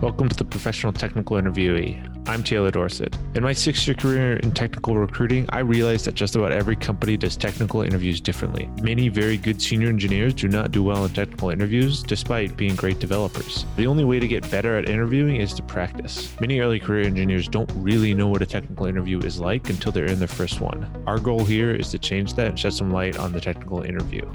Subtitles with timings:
[0.00, 2.17] Welcome to the Professional Technical Interviewee.
[2.28, 3.16] I'm Taylor Dorsett.
[3.34, 7.16] In my six year career in technical recruiting, I realized that just about every company
[7.16, 8.68] does technical interviews differently.
[8.82, 12.98] Many very good senior engineers do not do well in technical interviews despite being great
[12.98, 13.64] developers.
[13.76, 16.38] The only way to get better at interviewing is to practice.
[16.38, 20.04] Many early career engineers don't really know what a technical interview is like until they're
[20.04, 20.86] in their first one.
[21.06, 24.30] Our goal here is to change that and shed some light on the technical interview.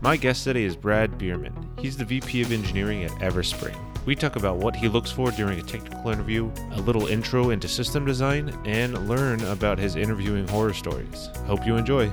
[0.00, 1.54] My guest today is Brad Bierman.
[1.78, 3.78] He's the VP of Engineering at Everspring.
[4.06, 7.66] We talk about what he looks for during a technical interview, a little intro into
[7.66, 11.28] system design, and learn about his interviewing horror stories.
[11.46, 12.08] Hope you enjoy.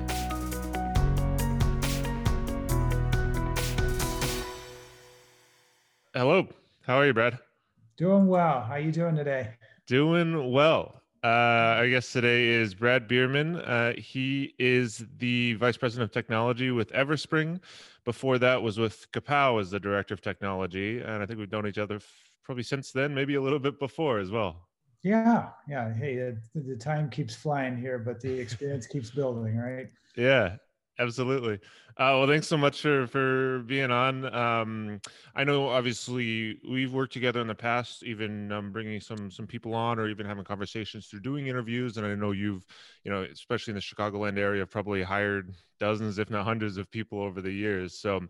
[6.16, 6.48] Hello.
[6.82, 7.38] How are you, Brad?
[7.96, 8.62] Doing well.
[8.62, 9.50] How are you doing today?
[9.86, 11.03] Doing well.
[11.24, 13.56] Uh, I guess today is Brad Bierman.
[13.56, 17.62] Uh, he is the Vice President of Technology with Everspring.
[18.04, 21.00] Before that was with Kapow as the Director of Technology.
[21.00, 23.80] And I think we've known each other f- probably since then, maybe a little bit
[23.80, 24.68] before as well.
[25.02, 25.52] Yeah.
[25.70, 25.94] Yeah.
[25.94, 29.88] Hey, uh, the time keeps flying here, but the experience keeps building, right?
[30.18, 30.58] Yeah.
[31.00, 31.60] Absolutely.
[31.96, 34.26] Uh, well, thanks so much for for being on.
[34.34, 35.00] Um,
[35.36, 39.76] I know obviously we've worked together in the past, even um, bringing some some people
[39.76, 41.98] on, or even having conversations through doing interviews.
[41.98, 42.66] And I know you've,
[43.04, 47.22] you know, especially in the Chicagoland area, probably hired dozens, if not hundreds, of people
[47.22, 48.00] over the years.
[48.00, 48.22] So,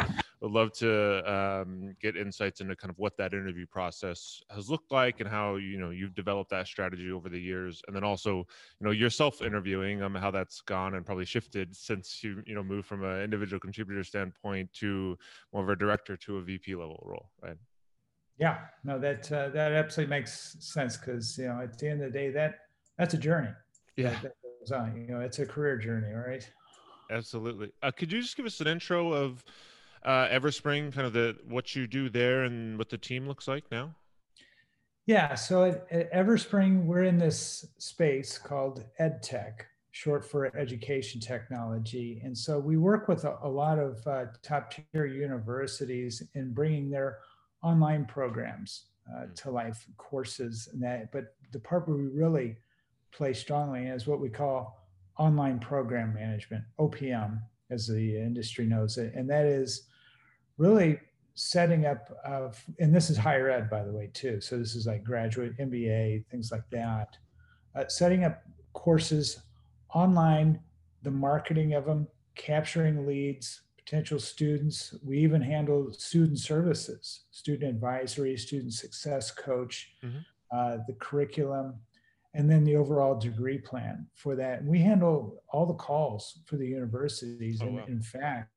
[0.42, 4.92] would love to um, get insights into kind of what that interview process has looked
[4.92, 8.38] like and how you know you've developed that strategy over the years, and then also
[8.40, 12.64] you know yourself interviewing, um, how that's gone and probably shifted since you you know
[12.64, 15.18] moved from an individual contributor standpoint to
[15.52, 17.58] more of a director to a VP level role, right?
[18.40, 22.12] Yeah, no, that uh, that absolutely makes sense because you know at the end of
[22.12, 22.56] the day that
[22.98, 23.50] that's a journey.
[23.96, 24.98] Yeah, that, that goes on.
[24.98, 26.50] You know, it's a career journey, right?
[27.12, 27.72] Absolutely.
[27.84, 29.44] Uh, could you just give us an intro of
[30.04, 33.66] uh, Everspring, kind of the what you do there and what the team looks like
[33.72, 33.94] now?
[35.06, 39.54] Yeah, so at, at Everspring, we're in this space called EdTech,
[39.94, 42.20] short for education technology.
[42.26, 46.90] And so we work with a, a lot of uh, top tier universities in bringing
[46.90, 47.20] their
[47.62, 49.34] online programs uh, hmm.
[49.36, 51.12] to life, courses and that.
[51.12, 52.58] But the part where we really
[53.12, 54.84] play strongly is what we call
[55.20, 57.40] online program management, OPM,
[57.70, 59.14] as the industry knows it.
[59.14, 59.84] And that is
[60.58, 61.00] really
[61.36, 64.42] setting up of, and this is higher ed, by the way, too.
[64.42, 67.16] So this is like graduate MBA, things like that.
[67.76, 68.42] Uh, setting up
[68.74, 69.40] courses
[69.94, 70.60] online,
[71.04, 74.96] the marketing of them, capturing leads, potential students.
[75.06, 80.18] We even handle student services, student advisory, student success coach, mm-hmm.
[80.52, 81.76] uh, the curriculum,
[82.34, 84.62] and then the overall degree plan for that.
[84.62, 87.60] And we handle all the calls for the universities.
[87.62, 87.84] Oh, and wow.
[87.88, 88.50] in fact,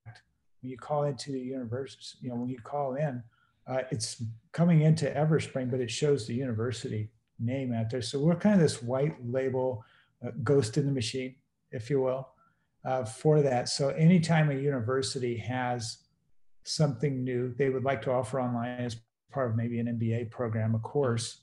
[0.63, 3.23] when you call into the university, you know, when you call in,
[3.67, 4.23] uh, it's
[4.53, 8.01] coming into Everspring, but it shows the university name out there.
[8.01, 9.85] So we're kind of this white label
[10.43, 11.35] ghost in the machine,
[11.71, 12.29] if you will,
[12.85, 13.69] uh, for that.
[13.69, 15.99] So anytime a university has
[16.65, 18.97] something new they would like to offer online as
[19.31, 21.43] part of maybe an MBA program, a course,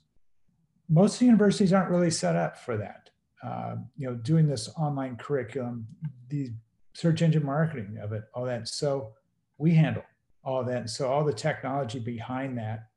[0.89, 3.09] most universities aren't really set up for that.
[3.41, 5.85] Uh, you know, doing this online curriculum,
[6.29, 6.49] the
[6.93, 8.67] search engine marketing of it, all that.
[8.67, 9.13] So
[9.57, 10.03] we handle
[10.43, 10.89] all that.
[10.89, 12.87] So all the technology behind that,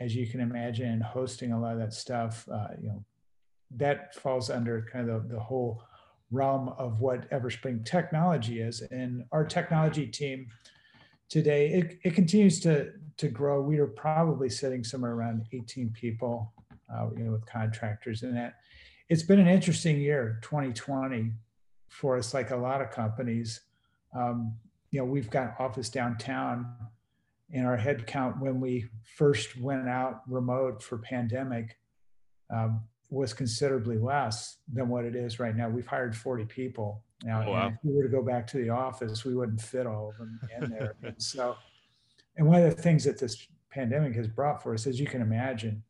[0.00, 3.04] as you can imagine, hosting a lot of that stuff, uh, you know,
[3.70, 5.82] that falls under kind of the, the whole
[6.30, 8.82] realm of what Everspring technology is.
[8.82, 10.48] And our technology team
[11.28, 13.60] today, it, it continues to, to grow.
[13.60, 16.52] We are probably sitting somewhere around 18 people
[16.92, 18.56] uh, you know, with contractors and that.
[19.08, 21.32] It's been an interesting year, 2020,
[21.88, 23.60] for us, like a lot of companies.
[24.16, 24.54] Um,
[24.90, 26.72] you know, we've got office downtown,
[27.52, 28.86] and our headcount when we
[29.16, 31.76] first went out remote for pandemic
[32.54, 32.80] um,
[33.14, 35.68] was considerably less than what it is right now.
[35.68, 37.44] We've hired 40 people now.
[37.46, 37.68] Oh, wow.
[37.68, 40.40] if we were to go back to the office, we wouldn't fit all of them
[40.60, 40.94] in there.
[41.02, 41.56] and so,
[42.36, 45.22] and one of the things that this pandemic has brought for us, as you can
[45.22, 45.82] imagine,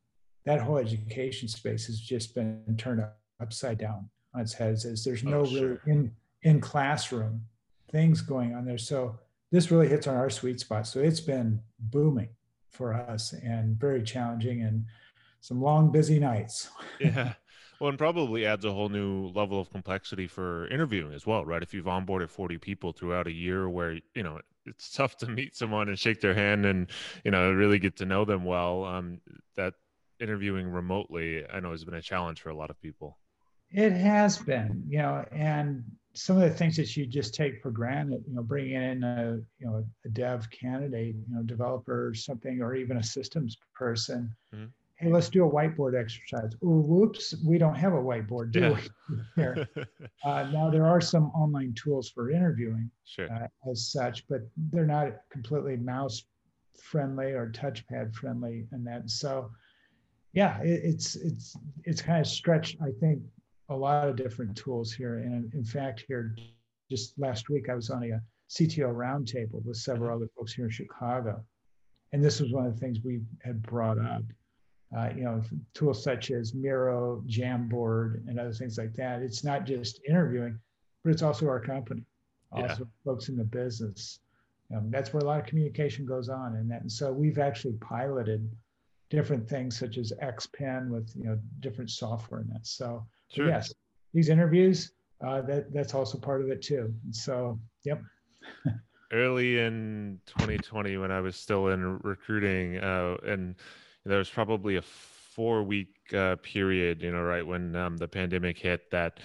[0.44, 3.04] that whole education space has just been turned
[3.40, 4.74] upside down on its head.
[4.74, 5.60] Is there's oh, no oh, sure.
[5.60, 6.12] really in
[6.42, 7.42] in classroom
[7.90, 8.78] things going on there.
[8.78, 9.18] So
[9.50, 10.86] this really hits on our sweet spot.
[10.86, 12.28] So it's been booming
[12.70, 14.84] for us and very challenging and
[15.44, 16.70] some long busy nights.
[17.00, 17.34] yeah.
[17.78, 21.62] Well, and probably adds a whole new level of complexity for interviewing as well, right?
[21.62, 25.54] If you've onboarded 40 people throughout a year where, you know, it's tough to meet
[25.54, 26.86] someone and shake their hand and,
[27.24, 28.84] you know, really get to know them well.
[28.84, 29.20] Um,
[29.56, 29.74] that
[30.18, 33.18] interviewing remotely, I know has been a challenge for a lot of people.
[33.70, 37.70] It has been, you know, and some of the things that you just take for
[37.70, 42.14] granted, you know, bringing in a you know a dev candidate, you know, developer or
[42.14, 44.34] something, or even a systems person.
[44.54, 44.66] Mm-hmm.
[44.96, 46.52] Hey, let's do a whiteboard exercise.
[46.62, 48.78] Oh, whoops, we don't have a whiteboard, do yeah.
[49.08, 49.16] we?
[49.34, 49.68] Here.
[50.24, 53.28] uh, now there are some online tools for interviewing, sure.
[53.32, 56.24] uh, as such, but they're not completely mouse
[56.80, 59.10] friendly or touchpad friendly, and that.
[59.10, 59.50] So,
[60.32, 62.76] yeah, it, it's it's it's kind of stretched.
[62.80, 63.20] I think
[63.68, 65.18] a lot of different tools here.
[65.18, 66.36] And in fact, here
[66.90, 68.20] just last week, I was on a
[68.50, 70.16] CTO roundtable with several mm-hmm.
[70.16, 71.44] other folks here in Chicago.
[72.12, 74.22] And this was one of the things we had brought up.
[74.96, 75.42] Uh, you know,
[75.74, 79.22] tools such as Miro, Jamboard, and other things like that.
[79.22, 80.58] It's not just interviewing,
[81.02, 82.04] but it's also our company,
[82.52, 82.86] also yeah.
[83.04, 84.20] folks in the business.
[84.74, 86.82] Um, that's where a lot of communication goes on, and that.
[86.82, 88.48] And so we've actually piloted
[89.10, 92.66] different things such as XPen with you know different software in that.
[92.66, 93.04] So
[93.34, 93.48] Sure.
[93.48, 93.74] Yes,
[94.12, 94.92] these interviews,
[95.26, 96.94] uh, that that's also part of it too.
[97.10, 98.00] So, yep.
[99.12, 103.54] Early in 2020, when I was still in recruiting, uh, and
[104.04, 108.90] there was probably a four-week uh, period, you know, right when um, the pandemic hit,
[108.90, 109.20] that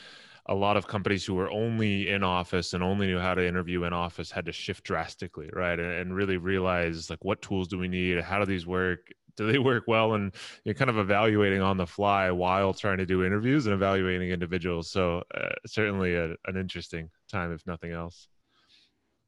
[0.48, 3.84] a lot of companies who were only in office and only knew how to interview
[3.84, 5.80] in office had to shift drastically, right?
[5.80, 8.20] And, and really realize like what tools do we need?
[8.22, 9.12] How do these work?
[9.40, 10.34] do they work well and
[10.66, 14.92] you're kind of evaluating on the fly while trying to do interviews and evaluating individuals
[14.92, 18.28] so uh, certainly a, an interesting time if nothing else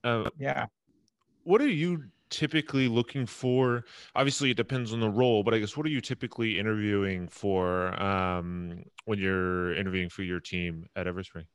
[0.04, 0.66] uh, yeah
[1.44, 3.84] what are you typically looking for
[4.16, 8.02] obviously it depends on the role but i guess what are you typically interviewing for
[8.02, 11.46] um, when you're interviewing for your team at everspring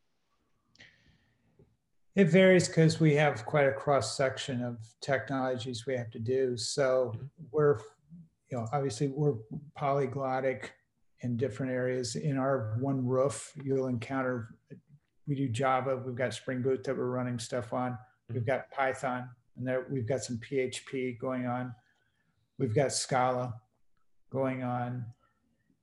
[2.15, 6.57] it varies because we have quite a cross section of technologies we have to do
[6.57, 7.27] so mm-hmm.
[7.51, 7.79] we're
[8.51, 9.35] you know, obviously we're
[9.79, 10.71] polyglottic
[11.21, 12.17] in different areas.
[12.17, 14.55] In our one roof, you'll encounter,
[15.27, 18.47] we do Java, we've got Spring Boot that we're running stuff on, we've mm-hmm.
[18.47, 21.75] got Python, and there we've got some PHP going on,
[22.59, 23.55] we've got Scala
[24.31, 25.05] going on.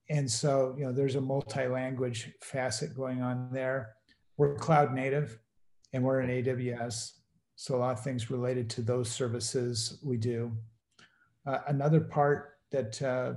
[0.09, 3.93] And so, you know, there's a multi-language facet going on there.
[4.37, 5.39] We're cloud native
[5.93, 7.13] and we're in AWS.
[7.55, 10.51] So a lot of things related to those services we do.
[11.45, 13.33] Uh, another part that uh,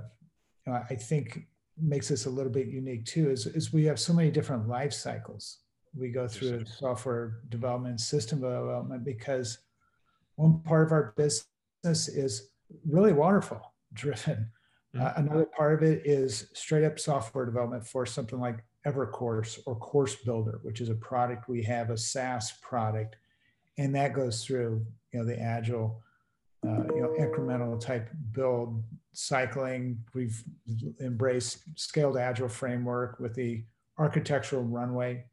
[0.65, 1.47] you know, I think
[1.79, 4.93] makes us a little bit unique too is, is we have so many different life
[4.93, 5.59] cycles.
[5.95, 9.59] We go through software development, system development, because
[10.37, 12.49] one part of our business is
[12.89, 14.49] really waterfall driven.
[14.95, 15.05] Mm-hmm.
[15.05, 19.75] Uh, another part of it is straight up software development for something like EverCourse or
[19.75, 23.17] Course Builder, which is a product we have, a SaaS product,
[23.77, 26.01] and that goes through you know the agile
[26.65, 28.83] uh, you know, incremental type build
[29.13, 30.03] cycling.
[30.13, 30.41] We've
[30.99, 33.63] embraced scaled agile framework with the
[33.97, 35.25] architectural runway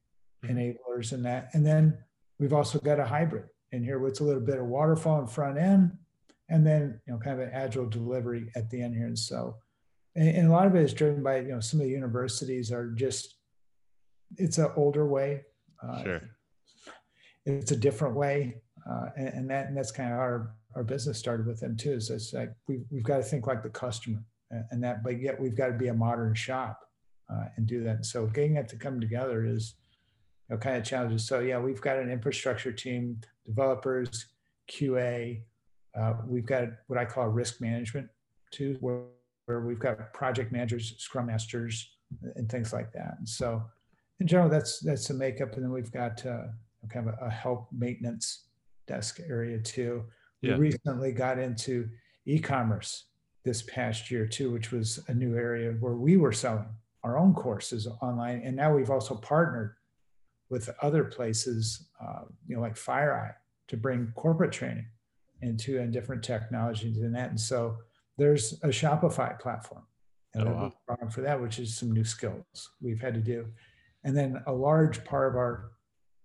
[0.45, 0.57] mm-hmm.
[0.57, 1.51] enablers and that.
[1.55, 1.99] And then
[2.39, 5.59] we've also got a hybrid in here with a little bit of waterfall in front
[5.59, 5.97] end,
[6.49, 9.07] and then you know, kind of an agile delivery at the end here.
[9.07, 9.57] And so,
[10.15, 12.73] and, and a lot of it is driven by you know some of the universities
[12.73, 13.37] are just
[14.37, 15.43] it's an older way.
[15.83, 16.23] Uh, sure.
[17.47, 21.19] It's a different way, uh, and, and that and that's kind of our our business
[21.19, 22.01] started with them too.
[22.01, 24.25] So it's like we, we've got to think like the customer
[24.71, 26.81] and that, but yet we've got to be a modern shop
[27.33, 28.07] uh, and do that.
[28.07, 29.75] So getting that to come together is
[30.49, 31.27] you know, kind of challenges.
[31.27, 34.27] So yeah, we've got an infrastructure team, developers,
[34.71, 35.43] QA.
[35.99, 38.09] Uh, we've got what I call risk management
[38.51, 39.03] too, where,
[39.47, 41.97] where we've got project managers, scrum masters,
[42.37, 43.17] and things like that.
[43.19, 43.63] And so
[44.21, 45.55] in general, that's that's the makeup.
[45.55, 46.45] And then we've got uh,
[46.89, 48.45] kind of a, a help maintenance
[48.87, 50.05] desk area too
[50.45, 50.59] yeah.
[50.59, 51.89] We recently got into
[52.27, 53.07] e-commerce
[53.45, 56.67] this past year too, which was a new area where we were selling
[57.03, 59.75] our own courses online, and now we've also partnered
[60.55, 63.35] with other places, uh, you know, like FireEye,
[63.67, 64.87] to bring corporate training
[65.43, 67.31] into and different technologies in that.
[67.31, 67.77] And so
[68.19, 69.83] there's a Shopify platform,
[70.33, 71.09] and oh, wow.
[71.11, 73.47] for that, which is some new skills we've had to do.
[74.05, 75.73] And then a large part of our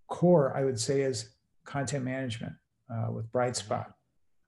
[0.06, 1.30] core, I would say, is
[1.64, 2.52] content management
[2.88, 3.92] uh, with Brightspot.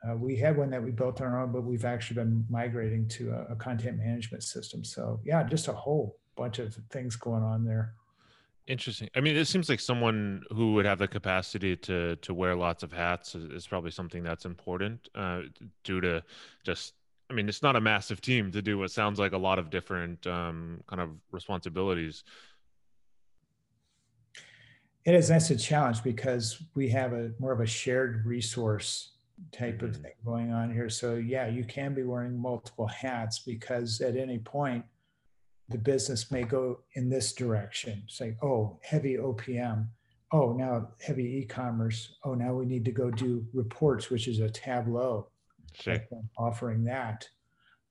[0.08, 3.08] Uh, we had one that we built on our own, but we've actually been migrating
[3.08, 4.84] to a, a, content management system.
[4.84, 7.94] So yeah, just a whole bunch of things going on there.
[8.68, 9.08] Interesting.
[9.16, 12.84] I mean, it seems like someone who would have the capacity to to wear lots
[12.84, 15.42] of hats is, is probably something that's important uh,
[15.84, 16.22] due to
[16.64, 16.94] just.
[17.28, 19.70] I mean, it's not a massive team to do what sounds like a lot of
[19.70, 22.24] different um, kind of responsibilities.
[25.04, 25.28] It is.
[25.28, 29.12] That's a challenge because we have a more of a shared resource
[29.50, 30.02] type of mm-hmm.
[30.02, 30.88] thing going on here.
[30.88, 34.84] So yeah, you can be wearing multiple hats because at any point
[35.72, 38.02] the business may go in this direction.
[38.08, 39.86] Say, oh, heavy OPM.
[40.32, 42.16] oh, now heavy e-commerce.
[42.24, 45.28] Oh, now we need to go do reports, which is a Tableau.
[45.74, 45.98] Sure.
[46.38, 47.28] Offering that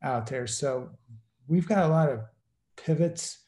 [0.03, 0.47] out there.
[0.47, 0.89] So
[1.47, 2.21] we've got a lot of
[2.77, 3.39] pivots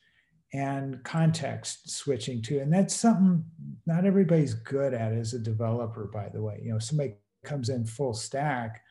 [0.53, 2.59] and context switching too.
[2.59, 3.43] And that's something
[3.87, 6.59] not everybody's good at as a developer, by the way.
[6.63, 8.82] You know, somebody comes in full stack.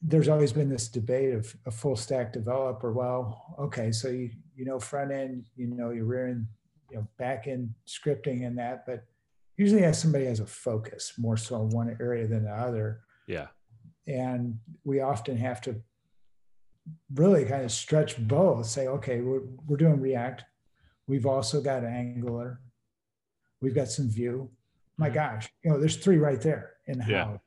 [0.00, 2.92] There's always been this debate of a full stack developer.
[2.92, 6.46] Well, okay, so you you know front end, you know your rear end,
[6.90, 9.04] you know back end scripting and that, but
[9.56, 13.00] usually as somebody has a focus more so in one area than the other.
[13.26, 13.48] Yeah.
[14.06, 15.76] And we often have to
[17.14, 18.66] really kind of stretch both.
[18.66, 20.44] Say, okay, we're we're doing React
[21.06, 22.60] We've also got Angular.
[23.60, 24.50] We've got some Vue.
[24.96, 25.14] My mm-hmm.
[25.14, 27.24] gosh, you know, there's three right there in the yeah.
[27.24, 27.40] house.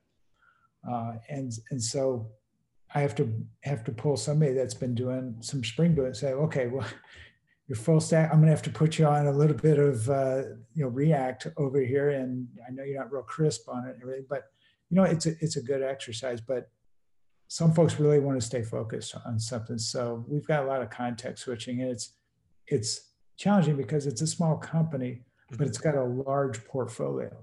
[0.90, 2.30] Uh, and and so
[2.94, 6.34] I have to have to pull somebody that's been doing some Spring Boot and say,
[6.34, 6.88] okay, well,
[7.68, 8.32] you're full stack.
[8.32, 11.48] I'm gonna have to put you on a little bit of uh, you know React
[11.58, 14.44] over here, and I know you're not real crisp on it and everything, but
[14.90, 16.40] you know it's a it's a good exercise.
[16.40, 16.70] But
[17.50, 20.90] some folks really want to stay focused on something, so we've got a lot of
[20.90, 22.14] context switching, and it's
[22.68, 25.68] it's challenging because it's a small company, but mm-hmm.
[25.68, 27.36] it's got a large portfolio.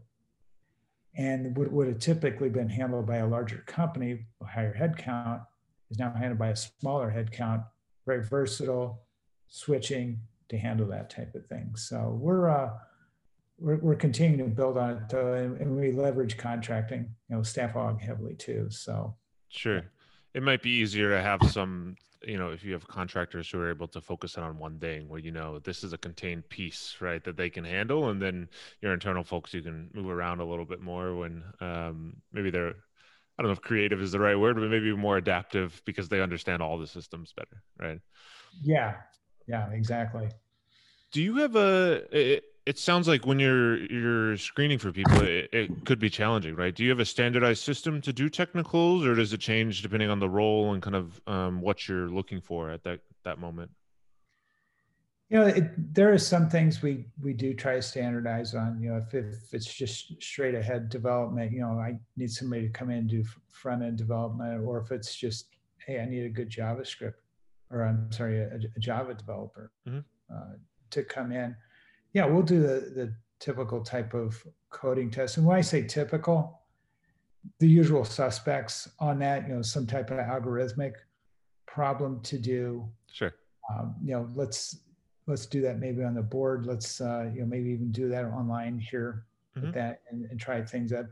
[1.16, 5.44] And what would have typically been handled by a larger company, a higher headcount,
[5.90, 7.64] is now handled by a smaller headcount,
[8.04, 9.02] very versatile,
[9.48, 10.18] switching
[10.48, 11.76] to handle that type of thing.
[11.76, 12.70] So we're uh,
[13.58, 17.42] we're, we're continuing to build on it, though, and, and we leverage contracting, you know,
[17.42, 18.66] staff aug heavily too.
[18.70, 19.14] So
[19.48, 19.84] sure,
[20.34, 23.70] it might be easier to have some you know if you have contractors who are
[23.70, 26.96] able to focus in on one thing where you know this is a contained piece
[27.00, 28.48] right that they can handle and then
[28.80, 32.74] your internal folks you can move around a little bit more when um, maybe they're
[33.38, 36.20] i don't know if creative is the right word but maybe more adaptive because they
[36.20, 38.00] understand all the systems better right?
[38.62, 38.94] Yeah.
[39.46, 40.28] Yeah exactly.
[41.12, 45.84] Do you have a it sounds like when you're you're screening for people it, it,
[45.84, 46.74] could be challenging right?
[46.74, 50.18] Do you have a standardized system to do technicals or does it change depending on
[50.18, 53.70] the role and kind of um, what you're looking for at that that moment?
[55.28, 58.80] You know it, there are some things we we do try to standardize on.
[58.80, 62.68] You know if, if it's just straight ahead development you know i need somebody to
[62.68, 65.56] come in and do front end development or if it's just
[65.86, 67.14] hey i need a good javascript
[67.70, 70.00] or i'm sorry a, a java developer mm-hmm.
[70.34, 70.54] uh,
[70.90, 71.56] to come in
[72.14, 75.36] yeah, we'll do the, the typical type of coding test.
[75.36, 76.62] And when I say typical,
[77.58, 80.94] the usual suspects on that, you know, some type of algorithmic
[81.66, 82.88] problem to do.
[83.12, 83.34] Sure.
[83.70, 84.78] Um, you know, let's
[85.26, 86.66] let's do that maybe on the board.
[86.66, 89.24] Let's uh, you know maybe even do that online here
[89.56, 89.66] mm-hmm.
[89.66, 91.06] with that and, and try things up.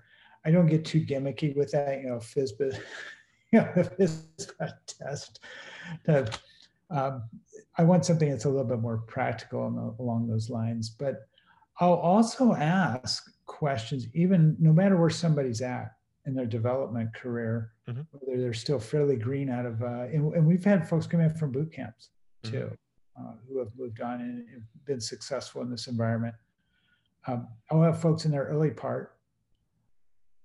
[0.44, 2.00] I don't get too gimmicky with that.
[2.00, 2.78] You know, FizzBuzz,
[3.52, 5.40] you know, the FizzBuzz test.
[6.90, 7.22] Um,
[7.78, 10.90] I want something that's a little bit more practical the, along those lines.
[10.90, 11.26] But
[11.80, 15.92] I'll also ask questions, even no matter where somebody's at
[16.26, 18.02] in their development career, mm-hmm.
[18.12, 21.34] whether they're still fairly green out of, uh, and, and, we've had folks come in
[21.34, 22.10] from boot camps
[22.44, 22.54] mm-hmm.
[22.54, 23.26] too, mm-hmm.
[23.26, 26.34] uh, who have moved on and been successful in this environment.
[27.26, 29.16] Um, I'll have folks in their early part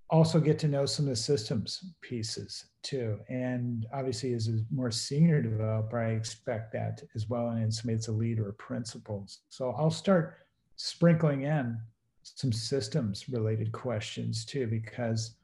[0.10, 3.20] also get to know some of the systems pieces too.
[3.30, 7.50] And obviously, as a more senior developer, I expect that as well.
[7.50, 9.28] And somebody that's a lead or a principal.
[9.50, 10.38] So I'll start
[10.78, 11.78] sprinkling in
[12.24, 15.36] some systems related questions too, because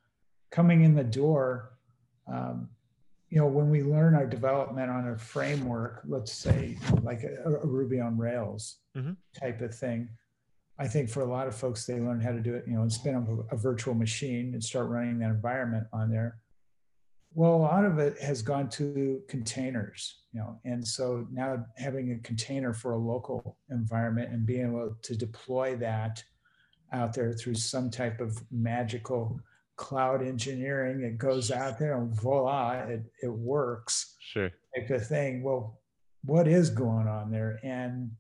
[0.52, 1.74] coming in the door,
[2.32, 2.70] um,
[3.30, 7.66] you know, when we learn our development on a framework, let's say like a, a
[7.66, 9.14] Ruby on Rails mm-hmm.
[9.38, 10.08] type of thing,
[10.78, 12.82] I think for a lot of folks, they learn how to do it, you know,
[12.82, 16.38] and spin up a, a, virtual machine and start running that environment on there.
[17.36, 22.12] Well, a lot of it has gone to containers, you know, and so now having
[22.12, 26.24] a container for a local environment and being able to deploy that
[26.92, 29.40] out there through some type of magical
[29.75, 34.16] cloud engineering, it goes out there and voila, it, it works.
[34.20, 34.52] Sure.
[34.75, 35.42] Type of thing.
[35.42, 35.80] Well,
[36.24, 37.60] what is going on there?
[37.63, 38.12] And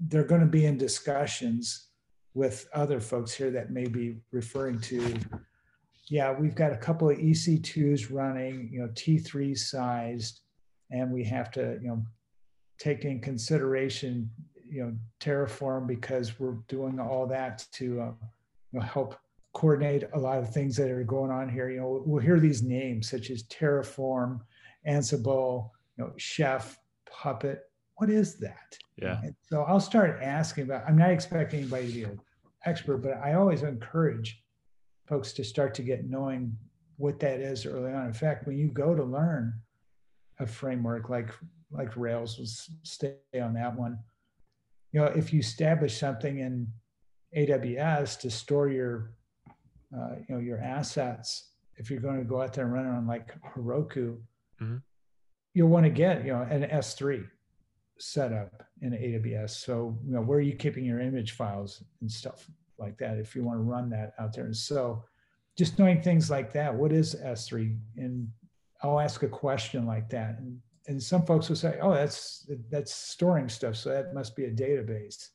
[0.00, 1.88] they're going to be in discussions
[2.34, 5.14] with other folks here that may be referring to
[6.08, 10.40] yeah we've got a couple of ec2s running you know t3 sized
[10.90, 12.02] and we have to you know
[12.78, 14.30] take in consideration
[14.68, 18.12] you know terraform because we're doing all that to uh,
[18.72, 19.16] you know, help
[19.52, 22.62] coordinate a lot of things that are going on here you know we'll hear these
[22.62, 24.40] names such as terraform
[24.88, 26.78] ansible you know chef
[27.10, 27.62] puppet
[27.96, 28.76] what is that?
[28.96, 29.20] Yeah.
[29.22, 32.20] And so I'll start asking about, I'm not expecting anybody to be an
[32.64, 34.42] expert, but I always encourage
[35.06, 36.56] folks to start to get knowing
[36.96, 38.06] what that is early on.
[38.06, 39.52] In fact, when you go to learn
[40.38, 41.30] a framework like
[41.70, 42.46] like Rails, will
[42.84, 43.98] stay on that one.
[44.92, 46.68] You know, if you establish something in
[47.36, 49.12] AWS to store your,
[49.96, 51.50] uh, you know, your assets.
[51.76, 54.18] If you're going to go out there and run it on like Heroku,
[54.62, 54.76] mm-hmm.
[55.54, 57.26] you'll want to get, you know, an S3
[57.98, 59.50] setup in AWS.
[59.50, 63.34] So, you know, where are you keeping your image files and stuff like that if
[63.34, 64.46] you want to run that out there?
[64.46, 65.04] And so,
[65.56, 67.76] just knowing things like that, what is S3?
[67.96, 68.28] And
[68.82, 72.94] I'll ask a question like that, and and some folks will say, "Oh, that's that's
[72.94, 75.30] storing stuff, so that must be a database."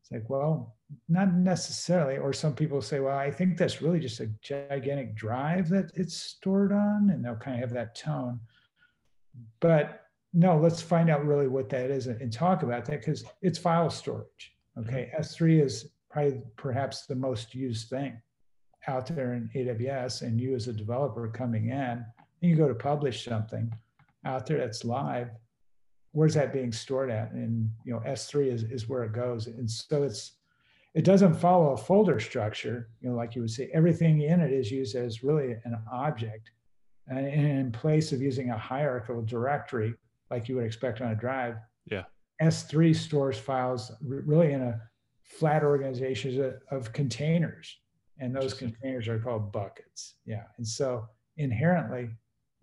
[0.00, 0.76] It's like, well,
[1.08, 2.18] not necessarily.
[2.18, 6.14] Or some people say, "Well, I think that's really just a gigantic drive that it's
[6.14, 8.40] stored on," and they'll kind of have that tone.
[9.60, 13.58] But no, let's find out really what that is and, talk about that because it's
[13.58, 14.54] file storage.
[14.78, 15.20] Okay, mm-hmm.
[15.20, 18.20] S3 is probably perhaps the most used thing
[18.86, 22.04] out there in AWS, and you as a developer coming in, and
[22.40, 23.72] you go to publish something
[24.24, 25.30] out there that's live.
[26.12, 27.32] Where's that being stored at?
[27.32, 29.46] And you know, S3 is, is where it goes.
[29.46, 30.32] And so it's
[30.94, 34.52] it doesn't follow a folder structure, you know, like you would say, everything in it
[34.52, 36.50] is used as really an object.
[37.08, 39.94] And in place of using a hierarchical directory,
[40.30, 41.56] like you would expect on a drive.
[41.86, 42.02] Yeah.
[42.42, 44.80] S3 stores files really in a
[45.22, 47.78] flat organization of containers.
[48.18, 50.14] And those containers are called buckets.
[50.24, 50.44] Yeah.
[50.56, 52.10] And so inherently,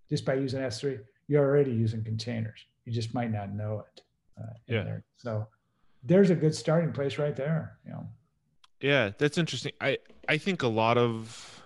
[0.10, 2.60] just by using S3, you're already using containers.
[2.86, 4.02] You just might not know it.
[4.40, 4.84] Uh, yeah.
[4.84, 5.04] There.
[5.18, 5.48] So
[6.04, 7.78] there's a good starting place right there.
[7.86, 8.08] You know.
[8.82, 9.74] Yeah, that's interesting.
[9.82, 9.98] I
[10.28, 11.62] I think a lot of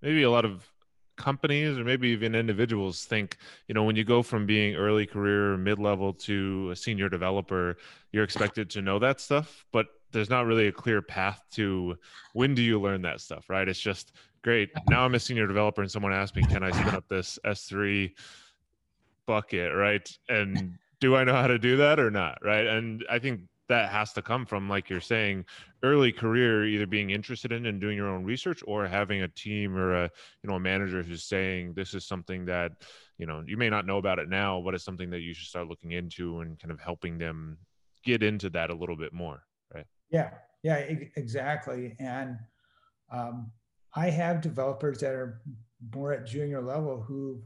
[0.00, 0.70] maybe a lot of
[1.16, 3.36] companies or maybe even individuals think
[3.68, 7.76] you know when you go from being early career mid-level to a senior developer
[8.10, 11.96] you're expected to know that stuff but there's not really a clear path to
[12.32, 13.68] when do you learn that stuff right?
[13.68, 16.94] It's just great now i'm a senior developer and someone asked me can i spin
[16.94, 18.12] up this s3
[19.26, 20.10] bucket right?
[20.28, 22.66] And do i know how to do that or not right?
[22.66, 25.44] And i think that has to come from like you're saying
[25.82, 29.76] early career either being interested in and doing your own research or having a team
[29.76, 30.10] or a
[30.42, 32.72] you know a manager who's saying this is something that
[33.18, 35.48] you know you may not know about it now but it's something that you should
[35.48, 37.56] start looking into and kind of helping them
[38.04, 39.42] get into that a little bit more
[40.14, 40.30] yeah
[40.62, 40.76] yeah
[41.16, 42.38] exactly and
[43.12, 43.50] um,
[43.94, 45.42] i have developers that are
[45.94, 47.42] more at junior level who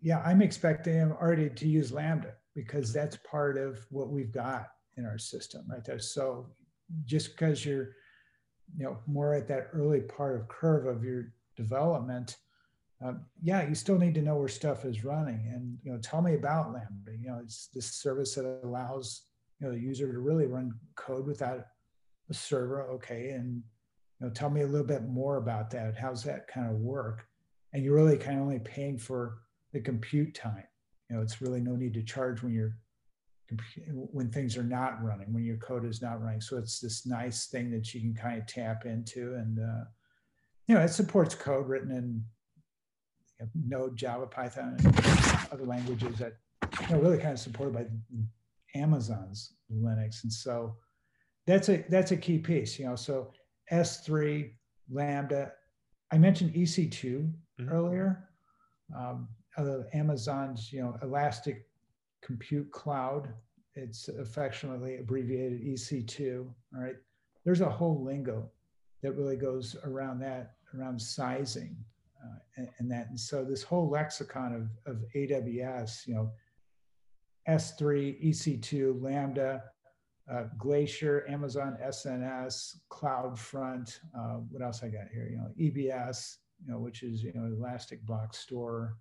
[0.00, 4.66] yeah i'm expecting them already to use lambda because that's part of what we've got
[4.98, 6.00] in our system right there.
[6.00, 6.48] So
[7.04, 7.94] just because you're,
[8.76, 12.36] you know, more at that early part of curve of your development,
[13.00, 15.48] um, yeah, you still need to know where stuff is running.
[15.54, 17.12] And you know, tell me about Lambda.
[17.16, 19.22] You know, it's this service that allows
[19.60, 21.64] you know the user to really run code without
[22.30, 22.82] a server.
[22.92, 23.62] Okay, and
[24.20, 25.96] you know, tell me a little bit more about that.
[25.96, 27.26] How's that kind of work?
[27.72, 29.38] And you're really kind of only paying for
[29.72, 30.64] the compute time.
[31.08, 32.76] You know, it's really no need to charge when you're
[34.12, 36.40] when things are not running, when your code is not running.
[36.40, 39.84] So it's this nice thing that you can kind of tap into, and uh,
[40.66, 42.24] you know it supports code written in
[43.40, 44.96] you know, Node, Java, Python, and
[45.52, 46.34] other languages that
[46.82, 47.86] you know really kind of supported by
[48.78, 50.76] Amazon's Linux, and so
[51.48, 52.78] that's a that's a key piece.
[52.78, 53.32] You know, so
[53.72, 54.52] S3,
[54.90, 55.52] Lambda.
[56.12, 57.68] I mentioned EC2 mm-hmm.
[57.70, 58.28] earlier.
[58.96, 59.28] Um,
[59.92, 61.66] Amazon's you know Elastic
[62.22, 63.32] compute cloud.
[63.74, 66.46] It's affectionately abbreviated EC2.
[66.74, 66.96] All right.
[67.44, 68.50] There's a whole lingo
[69.02, 71.76] that really goes around that, around sizing
[72.22, 73.08] uh, and, and, that.
[73.08, 76.32] And so this whole lexicon of, of AWS, you know,
[77.48, 79.62] S3, EC2, Lambda,
[80.30, 83.98] uh, Glacier, Amazon SNS, CloudFront.
[84.16, 85.28] Uh, what else I got here?
[85.30, 88.96] You know, EBS, you know, which is you know Elastic Block Store,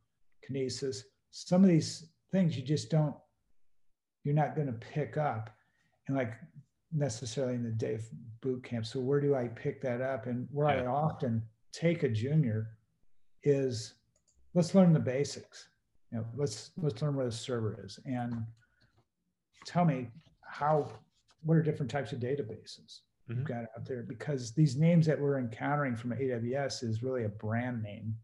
[0.47, 1.03] Kinesis.
[1.31, 3.15] Some of these things you just don't
[4.23, 5.49] you're not going to pick up
[6.07, 6.33] and like
[6.91, 8.01] necessarily in the day of
[8.41, 10.83] boot camp so where do i pick that up and where yeah.
[10.83, 12.71] i often take a junior
[13.43, 13.95] is
[14.53, 15.69] let's learn the basics
[16.11, 18.33] you know let's let's learn where the server is and
[19.65, 20.07] tell me
[20.41, 20.89] how
[21.47, 23.39] what are different types of databases mm-hmm.
[23.39, 27.29] you've got out there because these names that we're encountering from aws is really a
[27.29, 28.15] brand name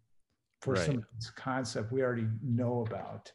[0.61, 0.85] for right.
[0.85, 1.05] some
[1.35, 3.31] concept we already know about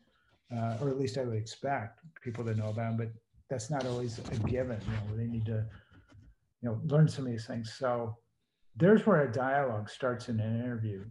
[0.55, 3.09] uh, or at least I would expect people to know about them, but
[3.51, 4.81] that's not always a given.
[4.81, 5.64] You know, they need to,
[6.62, 7.74] you know, learn some of these things.
[7.79, 8.16] So
[8.77, 11.05] there's where a dialogue starts in an interview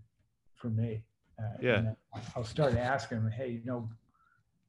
[0.55, 1.03] for me.
[1.39, 1.91] Uh, yeah.
[2.35, 3.89] I'll start asking them, hey, you know,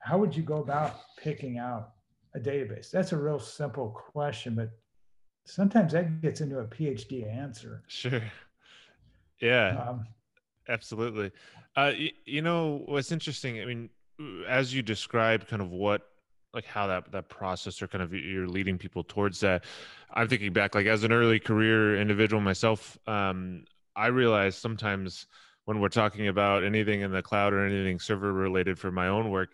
[0.01, 1.92] how would you go about picking out
[2.38, 2.90] a database?
[2.90, 4.70] That's a real simple question, but
[5.44, 7.83] sometimes that gets into a PhD answer.
[7.88, 8.22] Sure.
[9.40, 9.87] Yeah.
[9.88, 10.05] Um,
[10.68, 11.31] absolutely.
[11.77, 13.90] Uh, you, you know, what's interesting, I mean,
[14.48, 16.03] as you described kind of what
[16.55, 19.64] like how that that process or kind of you're leading people towards that
[20.14, 25.27] i'm thinking back like as an early career individual myself um i realize sometimes
[25.66, 29.31] when we're talking about anything in the cloud or anything server related for my own
[29.31, 29.51] work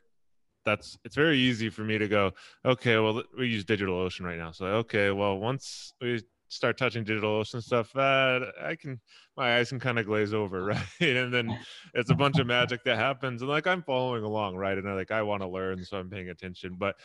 [0.64, 2.32] that's it's very easy for me to go
[2.64, 6.20] okay well we use digitalocean right now so okay well once we
[6.54, 9.00] start touching DigitalOcean stuff, that I can
[9.36, 10.78] my eyes can kind of glaze over, right?
[11.00, 11.58] and then
[11.92, 14.78] it's a bunch of magic that happens, and like I'm following along, right?
[14.78, 16.76] And I like I want to learn, so I'm paying attention.
[16.78, 16.96] But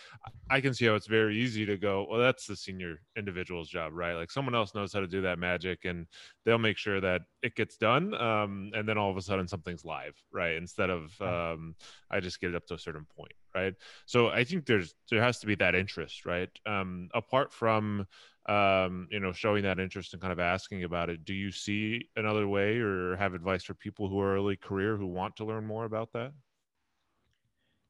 [0.50, 3.94] I can see how it's very easy to go, well, that's the senior individual's job,
[3.94, 4.14] right?
[4.14, 6.06] Like someone else knows how to do that magic, and
[6.46, 8.14] they'll make sure that it gets done.
[8.14, 10.56] Um, and then all of a sudden something's live, right?
[10.56, 11.76] Instead of um,
[12.12, 13.74] I just get it up to a certain point, right?
[14.06, 16.50] So I think there's there has to be that interest, right?
[16.66, 18.08] Um, apart from
[18.50, 21.24] um, you know, showing that interest and kind of asking about it.
[21.24, 25.06] Do you see another way or have advice for people who are early career who
[25.06, 26.32] want to learn more about that?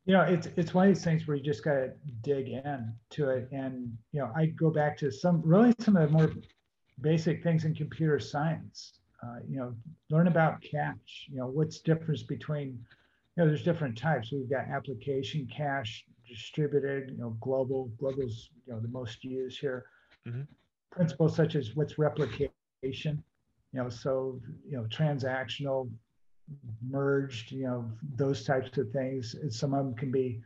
[0.05, 1.91] You know, it's it's one of these things where you just got to
[2.23, 6.11] dig in to it, and you know, I go back to some really some of
[6.11, 6.33] the more
[6.99, 8.99] basic things in computer science.
[9.21, 9.75] Uh, you know,
[10.09, 11.27] learn about cache.
[11.29, 12.83] You know, what's difference between
[13.39, 14.33] you know, there's different types.
[14.33, 17.89] We've got application cache, distributed, you know, global.
[17.97, 19.85] Global's you know the most used here
[20.27, 20.41] mm-hmm.
[20.91, 22.51] principles such as what's replication,
[22.83, 23.23] you
[23.73, 25.89] know, so, you know, transactional,
[26.85, 29.37] merged, you know, those types of things.
[29.49, 30.41] Some of them can be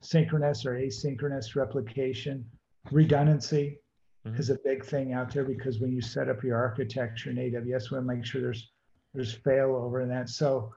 [0.00, 2.44] synchronous or asynchronous replication.
[2.92, 3.80] Redundancy
[4.24, 4.36] mm-hmm.
[4.36, 7.90] is a big thing out there because when you set up your architecture in AWS,
[7.90, 8.70] we want to make sure there's
[9.14, 10.28] there's failover in that.
[10.28, 10.72] So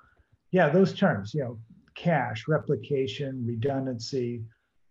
[0.52, 1.60] yeah, those terms, you know,
[1.96, 4.42] cache, replication, redundancy,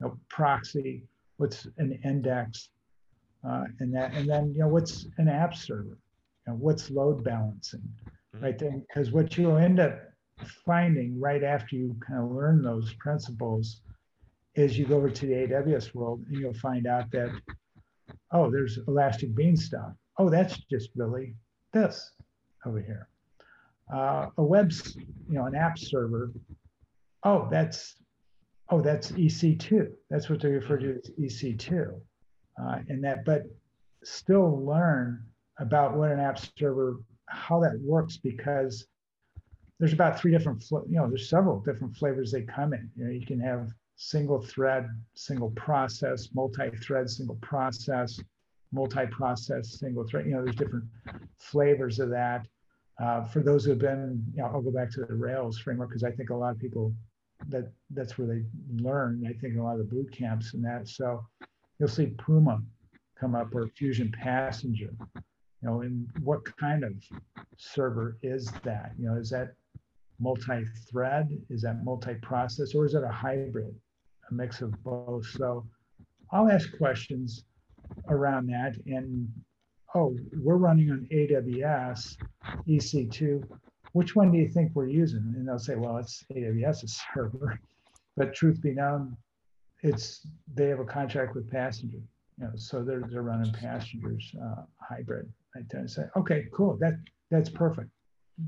[0.01, 1.05] you know, proxy,
[1.39, 2.71] what's an index,
[3.47, 5.99] uh, and that and then you know what's an app server
[6.47, 7.81] you know, what's load balancing
[8.35, 8.45] mm-hmm.
[8.45, 8.59] right?
[8.59, 9.99] Then because what you'll end up
[10.65, 13.81] finding right after you kind of learn those principles
[14.55, 17.31] is you go over to the aws world and you'll find out that
[18.33, 19.93] oh there's elastic beanstalk.
[20.19, 21.35] Oh that's just really
[21.73, 22.13] this
[22.67, 23.09] over here
[23.93, 26.33] uh, a web you know an app server
[27.25, 27.97] oh that's
[28.71, 31.99] oh that's ec2 that's what they refer to as ec2
[32.61, 33.43] uh, in that, but
[34.05, 35.25] still learn
[35.59, 38.87] about what an app server, how that works, because
[39.79, 42.91] there's about three different, you know, there's several different flavors they come in.
[42.97, 48.19] You know, you can have single thread, single process, multi-thread, single process,
[48.73, 50.27] multi-process, single thread.
[50.27, 50.85] You know, there's different
[51.39, 52.47] flavors of that.
[53.03, 55.91] Uh, for those who have been, you know, I'll go back to the Rails framework
[55.91, 56.93] because I think a lot of people
[57.49, 58.43] that that's where they
[58.83, 59.25] learn.
[59.29, 60.89] I think a lot of the boot camps and that.
[60.89, 61.25] So
[61.79, 62.61] you'll see Puma
[63.19, 64.91] come up or Phusion Passenger.
[65.15, 66.93] You know, and what kind of
[67.57, 68.93] server is that?
[68.99, 69.55] You know, is that
[70.21, 71.29] multi-thread?
[71.51, 73.75] Is that multi-process, or is it a hybrid,
[74.31, 75.27] a mix of both?
[75.27, 75.67] So
[76.33, 77.45] I'll ask questions
[78.09, 78.75] around that.
[78.87, 79.29] And
[79.95, 82.17] oh, we're running on AWS
[82.69, 83.43] EC2.
[83.93, 85.33] Which one do you think we're using?
[85.37, 87.59] And they'll say, well, it's AWS server.
[88.17, 89.17] But truth be known,
[89.83, 91.99] it's they have a contract with passenger,
[92.39, 95.33] you know, so they're they're running passengers uh, hybrid.
[95.57, 96.95] I tend to say, okay, cool, that
[97.31, 97.89] that's perfect.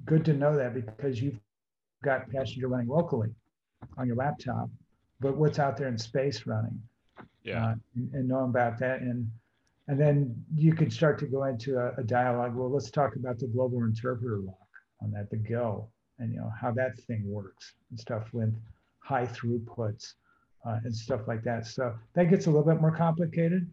[0.05, 1.39] Good to know that because you've
[2.03, 3.31] got passenger running locally
[3.97, 4.71] on your laptop,
[5.21, 6.81] but what's out there in space running?
[7.45, 9.31] Yeah, uh, and, and know about that, and
[9.91, 12.55] and then you can start to go into a, a dialogue.
[12.55, 14.69] Well, let's talk about the global interpreter lock
[15.03, 15.89] on that, the Go,
[16.21, 18.55] and you know how that thing works and stuff with
[19.01, 20.15] high throughputs
[20.65, 21.67] uh, and stuff like that.
[21.67, 23.69] So that gets a little bit more complicated,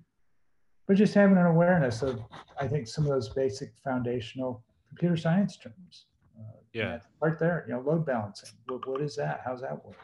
[0.87, 2.19] but just having an awareness of,
[2.59, 6.05] I think, some of those basic foundational computer science terms.
[6.35, 6.97] Uh, yeah.
[7.21, 8.49] Right there, you know, load balancing.
[8.65, 9.41] What, what is that?
[9.45, 9.97] How's that work?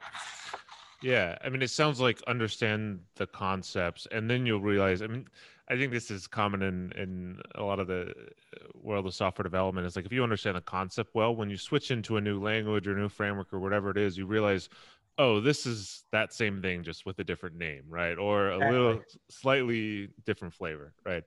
[1.02, 5.02] Yeah, I mean, it sounds like understand the concepts, and then you'll realize.
[5.02, 5.28] I mean,
[5.70, 9.44] I think this is common in in a lot of the uh, world of software
[9.44, 9.88] development.
[9.88, 12.88] Is like if you understand the concept well, when you switch into a new language
[12.88, 14.70] or new framework or whatever it is, you realize,
[15.18, 18.18] oh, this is that same thing just with a different name, right?
[18.18, 18.78] Or a exactly.
[18.78, 21.24] little slightly different flavor, right?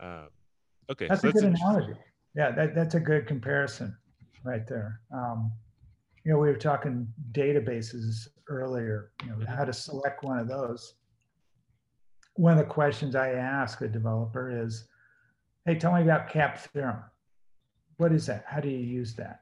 [0.00, 0.28] Um,
[0.90, 1.94] okay, that's so a that's good analogy.
[2.34, 3.96] Yeah, that, that's a good comparison
[4.44, 5.00] right there.
[5.12, 5.52] Um,
[6.24, 10.94] you know, we were talking databases earlier, you know, how to select one of those.
[12.38, 14.84] One of the questions I ask a developer is,
[15.66, 17.02] hey, tell me about CAP theorem.
[17.96, 18.44] What is that?
[18.46, 19.40] How do you use that?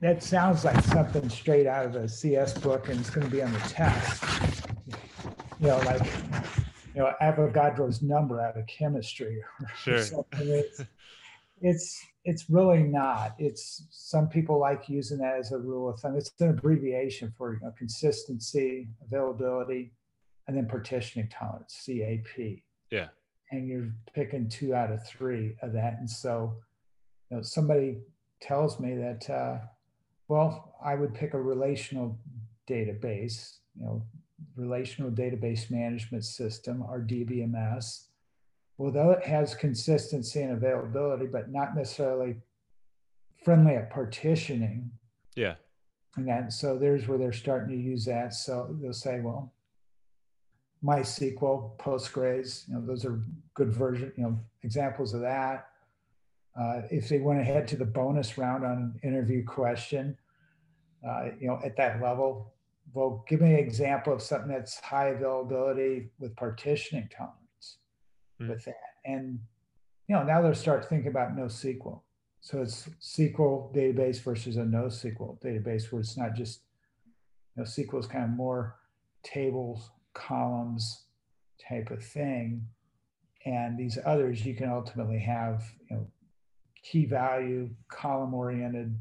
[0.00, 3.42] that sounds like something straight out of a CS book and it's going to be
[3.42, 4.22] on the test.
[5.60, 6.04] You know, like,
[6.94, 9.42] you know, Avogadro's number out of chemistry.
[9.76, 10.04] Sure.
[10.38, 10.82] It's,
[11.62, 13.34] it's, it's really not.
[13.38, 16.16] It's some people like using that as a rule of thumb.
[16.16, 19.92] It's an abbreviation for you know, consistency, availability,
[20.46, 22.60] and then partitioning tolerance, CAP.
[22.90, 23.08] Yeah.
[23.50, 25.98] And you're picking two out of three of that.
[25.98, 26.56] And so,
[27.30, 27.98] you know, somebody
[28.40, 29.58] tells me that, uh,
[30.28, 32.18] well, I would pick a relational
[32.68, 34.02] database, you know,
[34.56, 38.06] relational database management system or DBMS.
[38.78, 42.36] Well, though it has consistency and availability, but not necessarily
[43.44, 44.90] friendly at partitioning.
[45.34, 45.54] Yeah.
[46.16, 48.34] And that, so there's where they're starting to use that.
[48.34, 49.52] So they'll say, well,
[50.84, 53.20] MySQL, Postgres, you know, those are
[53.54, 55.68] good version, you know, examples of that.
[56.58, 60.16] Uh, if they want to head to the bonus round on interview question,
[61.06, 62.52] uh, you know, at that level,
[62.94, 67.78] well, give me an example of something that's high availability with partitioning tolerance
[68.40, 68.48] mm.
[68.48, 68.74] with that.
[69.04, 69.38] And,
[70.08, 72.00] you know, now they'll start thinking about NoSQL.
[72.40, 76.60] So it's SQL database versus a NoSQL database where it's not just,
[77.56, 78.76] you know, SQL is kind of more
[79.22, 81.04] tables, columns
[81.68, 82.66] type of thing.
[83.44, 86.06] And these others you can ultimately have, you know,
[86.82, 88.98] key value, column oriented,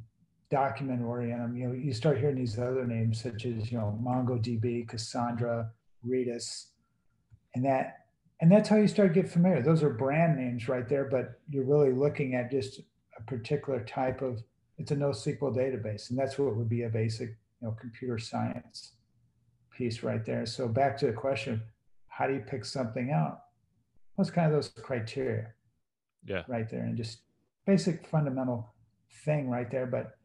[0.51, 1.58] document oriented.
[1.58, 5.71] You know, you start hearing these other names such as, you know, MongoDB, Cassandra,
[6.08, 6.67] Redis,
[7.56, 7.99] and that
[8.41, 9.62] and that's how you start to get familiar.
[9.62, 12.82] Those are brand names right there, but you're really looking at just
[13.17, 14.43] a particular type of
[14.78, 18.94] it's a NoSQL database, and that's what would be a basic, you know, computer science
[19.75, 20.45] piece right there.
[20.45, 21.61] So back to the question,
[22.07, 23.41] how do you pick something out?
[24.15, 25.47] What's kind of those criteria?
[26.25, 26.43] Yeah.
[26.47, 27.19] Right there, and just
[27.67, 28.73] basic fundamental
[29.25, 29.85] thing right there.
[29.85, 30.17] But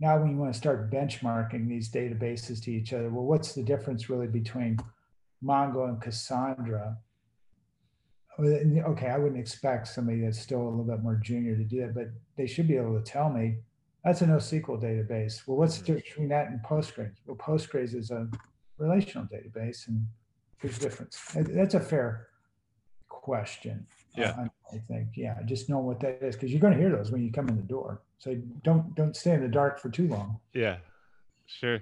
[0.00, 3.62] now when you want to start benchmarking these databases to each other, well, what's the
[3.62, 4.78] difference really between
[5.42, 6.98] Mongo and Cassandra?
[8.40, 11.94] Okay, I wouldn't expect somebody that's still a little bit more junior to do that,
[11.94, 13.58] but they should be able to tell me
[14.04, 15.46] that's a NoSQL database.
[15.46, 15.94] Well, what's the mm-hmm.
[15.94, 17.16] difference between that and Postgres?
[17.26, 18.28] Well, Postgres is a
[18.78, 20.06] relational database, and
[20.60, 21.20] there's a difference.
[21.34, 22.28] That's a fair
[23.08, 23.86] question.
[24.16, 24.48] Yeah.
[24.72, 27.22] I think, yeah, just know what that is because you're going to hear those when
[27.22, 28.02] you come in the door.
[28.18, 30.40] So don't don't stay in the dark for too long.
[30.52, 30.78] Yeah,
[31.46, 31.80] sure.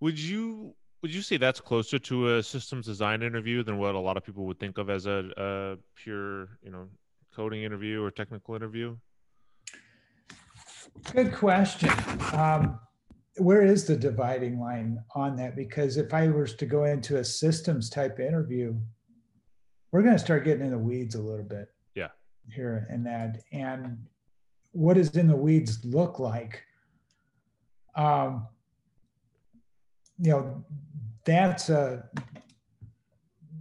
[0.00, 3.98] Would you would you say that's closer to a systems design interview than what a
[3.98, 6.88] lot of people would think of as a, a pure, you know,
[7.34, 8.96] coding interview or technical interview?
[11.14, 11.90] Good question.
[12.34, 12.78] Um,
[13.40, 15.56] where is the dividing line on that?
[15.56, 18.74] Because if I was to go into a systems type interview,
[19.92, 21.68] we're going to start getting in the weeds a little bit.
[21.94, 22.08] Yeah.
[22.52, 23.42] Here and that.
[23.52, 23.98] And
[24.72, 26.62] what does in the weeds look like?
[27.94, 28.46] Um,
[30.18, 30.64] you know,
[31.24, 32.08] that's a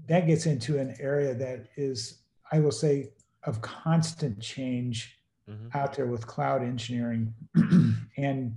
[0.08, 3.12] that gets into an area that is, I will say,
[3.44, 5.18] of constant change
[5.50, 5.68] mm-hmm.
[5.78, 7.34] out there with cloud engineering
[8.18, 8.56] and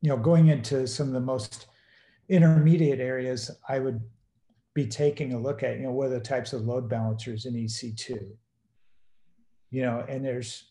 [0.00, 1.66] you know going into some of the most
[2.28, 4.00] intermediate areas i would
[4.74, 7.54] be taking a look at you know what are the types of load balancers in
[7.54, 8.28] ec2
[9.70, 10.68] you know and there's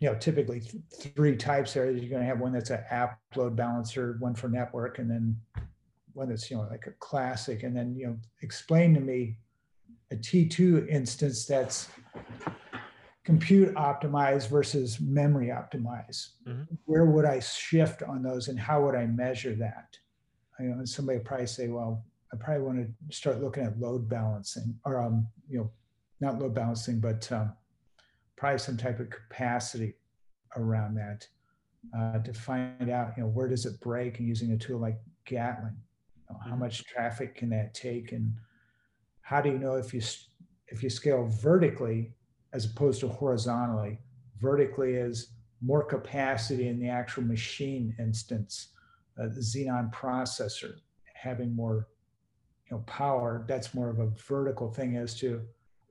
[0.00, 0.82] you know typically th-
[1.14, 1.90] three types there.
[1.90, 5.36] You're going to have one that's an app load balancer one for network and then
[6.12, 7.62] one that's you know like a classic.
[7.62, 9.36] And then you know explain to me
[10.10, 11.88] a t2 instance that's
[13.24, 16.62] compute optimize versus memory optimize mm-hmm.
[16.84, 19.96] where would i shift on those and how would i measure that
[20.60, 23.78] you know and somebody would probably say well i probably want to start looking at
[23.80, 25.70] load balancing or um you know
[26.20, 27.52] not load balancing but um,
[28.36, 29.94] probably some type of capacity
[30.56, 31.26] around that
[31.96, 34.98] uh, to find out you know where does it break and using a tool like
[35.24, 35.76] gatling
[36.28, 36.60] you know, how mm-hmm.
[36.60, 38.34] much traffic can that take and
[39.22, 40.02] how do you know if you
[40.68, 42.12] if you scale vertically
[42.54, 43.98] as opposed to horizontally.
[44.40, 48.68] Vertically is more capacity in the actual machine instance,
[49.20, 50.76] uh, the Xenon processor
[51.14, 51.88] having more
[52.70, 53.44] you know, power.
[53.48, 55.42] That's more of a vertical thing as to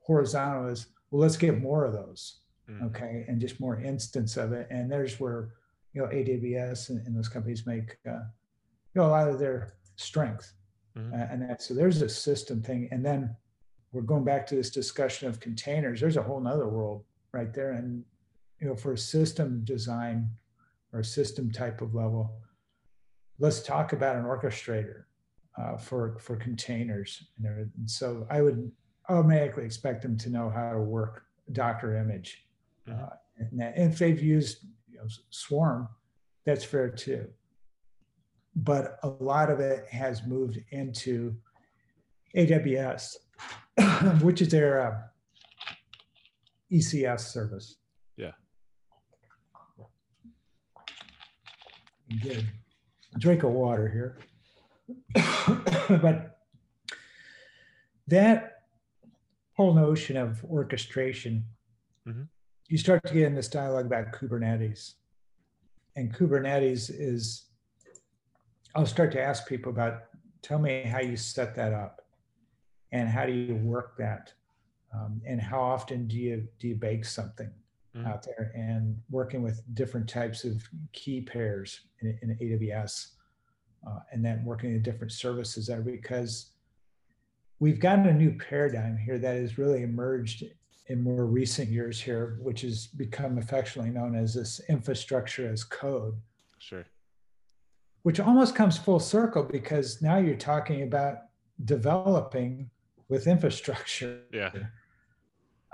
[0.02, 2.39] horizontal is, well, let's get more of those.
[2.69, 2.86] Mm-hmm.
[2.86, 3.26] Okay.
[3.28, 4.67] And just more instance of it.
[4.69, 5.49] And there's where,
[5.93, 8.23] you know, AWS and, and those companies make, uh,
[8.93, 10.54] you know, a lot of their strength.
[10.97, 11.13] Mm-hmm.
[11.13, 12.88] Uh, and that, so there's a system thing.
[12.91, 13.36] And then
[13.93, 17.71] we're going back to this discussion of containers there's a whole nother world right there.
[17.71, 18.03] And
[18.60, 20.29] you know for a system design
[20.91, 22.39] or a system type of level
[23.39, 25.03] let's talk about an orchestrator
[25.60, 27.23] uh, for for containers.
[27.43, 28.71] And, so i would
[29.10, 32.45] automatically expect them to know how to work docker image.
[32.88, 33.03] Mm-hmm.
[33.03, 35.88] uh, and, that, and if they've used you know, swarm
[36.45, 37.27] that's fair too.
[38.56, 41.36] But a lot of it has moved into
[42.36, 43.15] aws
[44.21, 44.97] which is their uh,
[46.71, 47.77] ECS service.
[48.17, 48.31] Yeah.
[52.21, 52.47] Good.
[53.17, 54.17] Drink of water here.
[56.01, 56.39] but
[58.07, 58.63] that
[59.55, 61.45] whole notion of orchestration,
[62.07, 62.23] mm-hmm.
[62.67, 64.93] you start to get in this dialogue about Kubernetes.
[65.95, 67.45] And Kubernetes is,
[68.75, 70.05] I'll start to ask people about,
[70.41, 72.02] tell me how you set that up
[72.93, 74.32] and how do you work that?
[74.93, 77.51] Um, and how often do you do you bake something
[77.97, 78.08] mm-hmm.
[78.08, 83.08] out there and working with different types of key pairs in, in AWS
[83.86, 86.51] uh, and then working in different services there because
[87.60, 90.43] we've gotten a new paradigm here that has really emerged
[90.88, 96.15] in more recent years here, which has become affectionately known as this infrastructure as code.
[96.60, 96.86] Sure.
[98.03, 101.19] Which almost comes full circle because now you're talking about
[101.63, 102.69] developing
[103.09, 104.21] with infrastructure.
[104.31, 104.51] Yeah.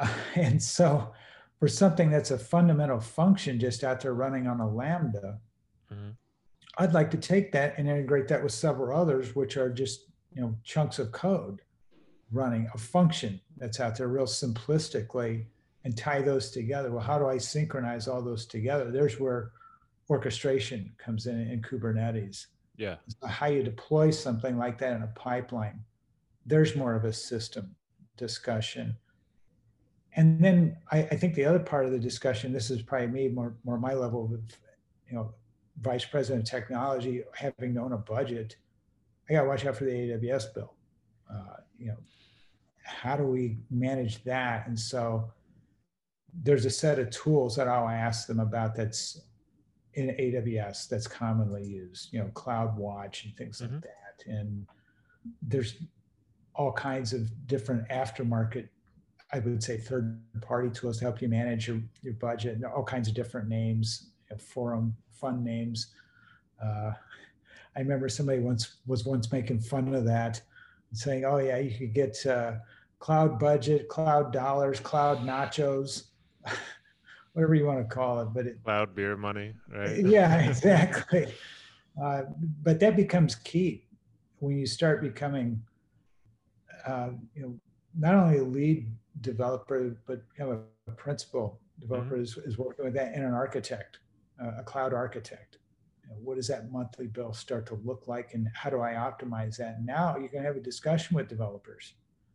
[0.02, 1.12] Uh, and so
[1.60, 5.42] for something that's a fundamental function just out there running on a Lambda,
[5.94, 6.12] mm-hmm.
[6.78, 10.42] I'd like to take that and integrate that with several others, which are just you
[10.42, 11.62] know chunks of code
[12.32, 15.46] running a function that's out there real simplistically
[15.84, 16.92] and tie those together.
[16.92, 18.92] Well, how do I synchronize all those together?
[18.92, 19.52] There's where
[20.10, 22.48] orchestration comes in in Kubernetes.
[22.78, 22.96] Yeah.
[23.08, 25.84] So how you deploy something like that in a pipeline.
[26.50, 27.76] There's more of a system
[28.18, 28.98] discussion.
[30.16, 33.28] And then I, I think the other part of the discussion, this is probably me
[33.30, 34.42] more more my level of
[35.08, 35.34] you know
[35.82, 38.58] vice president of technology, having known a budget,
[39.30, 40.74] I got to watch out for the AWS bill.
[41.32, 41.98] Uh, you know,
[42.84, 44.68] how do we manage that?
[44.68, 45.32] And so
[46.34, 49.22] there's a set of tools that I'll ask them about that's
[49.94, 53.76] in AWS that's commonly used, you know, CloudWatch and things mm-hmm.
[53.76, 54.26] like that.
[54.26, 54.66] And
[55.42, 55.76] there's
[56.56, 58.68] all kinds of different aftermarket,
[59.32, 62.84] I would say third party tools to help you manage your, your budget and all
[62.84, 65.88] kinds of different names, forum fun names.
[66.64, 66.92] Uh,
[67.76, 70.42] I remember somebody once was once making fun of that,
[70.94, 72.54] saying, "Oh yeah, you could get uh,
[73.00, 76.06] cloud budget, cloud dollars, cloud nachos,
[77.34, 79.98] whatever you want to call it." But it, cloud beer money, right?
[80.06, 81.28] Yeah, exactly.
[82.02, 82.24] uh,
[82.64, 83.86] but that becomes key
[84.40, 85.62] when you start becoming,
[86.90, 87.60] uh, you know,
[87.98, 88.88] not only a lead
[89.22, 92.24] developer but become a principal developer mm-hmm.
[92.24, 94.00] is, is working with that and an architect
[94.58, 95.58] a cloud architect.
[96.04, 98.94] You know, what does that monthly bill start to look like, and how do I
[98.94, 99.84] optimize that?
[99.84, 101.94] Now you can have a discussion with developers.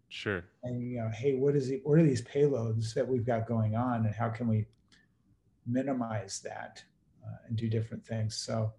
[0.08, 0.44] Sure.
[0.62, 1.80] And you know, hey, what is it?
[1.84, 4.66] What are these payloads that we've got going on, and how can we
[5.66, 6.82] minimize that
[7.24, 8.36] uh, and do different things?
[8.36, 8.72] So,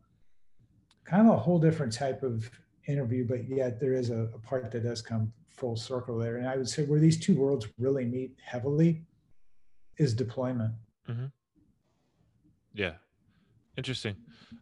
[1.04, 2.50] kind of a whole different type of
[2.88, 6.38] interview, but yet there is a, a part that does come full circle there.
[6.38, 9.04] And I would say where these two worlds really meet heavily
[9.98, 10.74] is deployment.
[11.10, 11.26] Mm-hmm.
[12.74, 12.94] Yeah,
[13.78, 14.16] Interesting.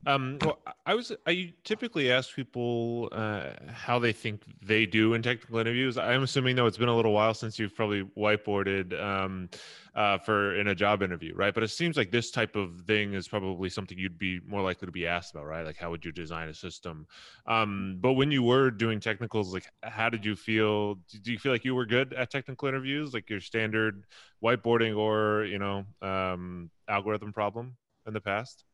[0.06, 5.22] Um, well, I was I typically ask people uh, how they think they do in
[5.22, 5.98] technical interviews.
[5.98, 9.50] I'm assuming though it's been a little while since you've probably whiteboarded um,
[9.96, 11.54] uh, for in a job interview, right?
[11.54, 14.88] But it seems like this type of thing is probably something you'd be more likely
[14.88, 15.66] to be asked about, right?
[15.66, 17.08] Like how would you design a system?
[17.48, 20.96] Um, but when you were doing technicals, like how did you feel?
[21.24, 24.04] Do you feel like you were good at technical interviews, like your standard
[24.44, 28.66] whiteboarding or you know um, algorithm problem in the past?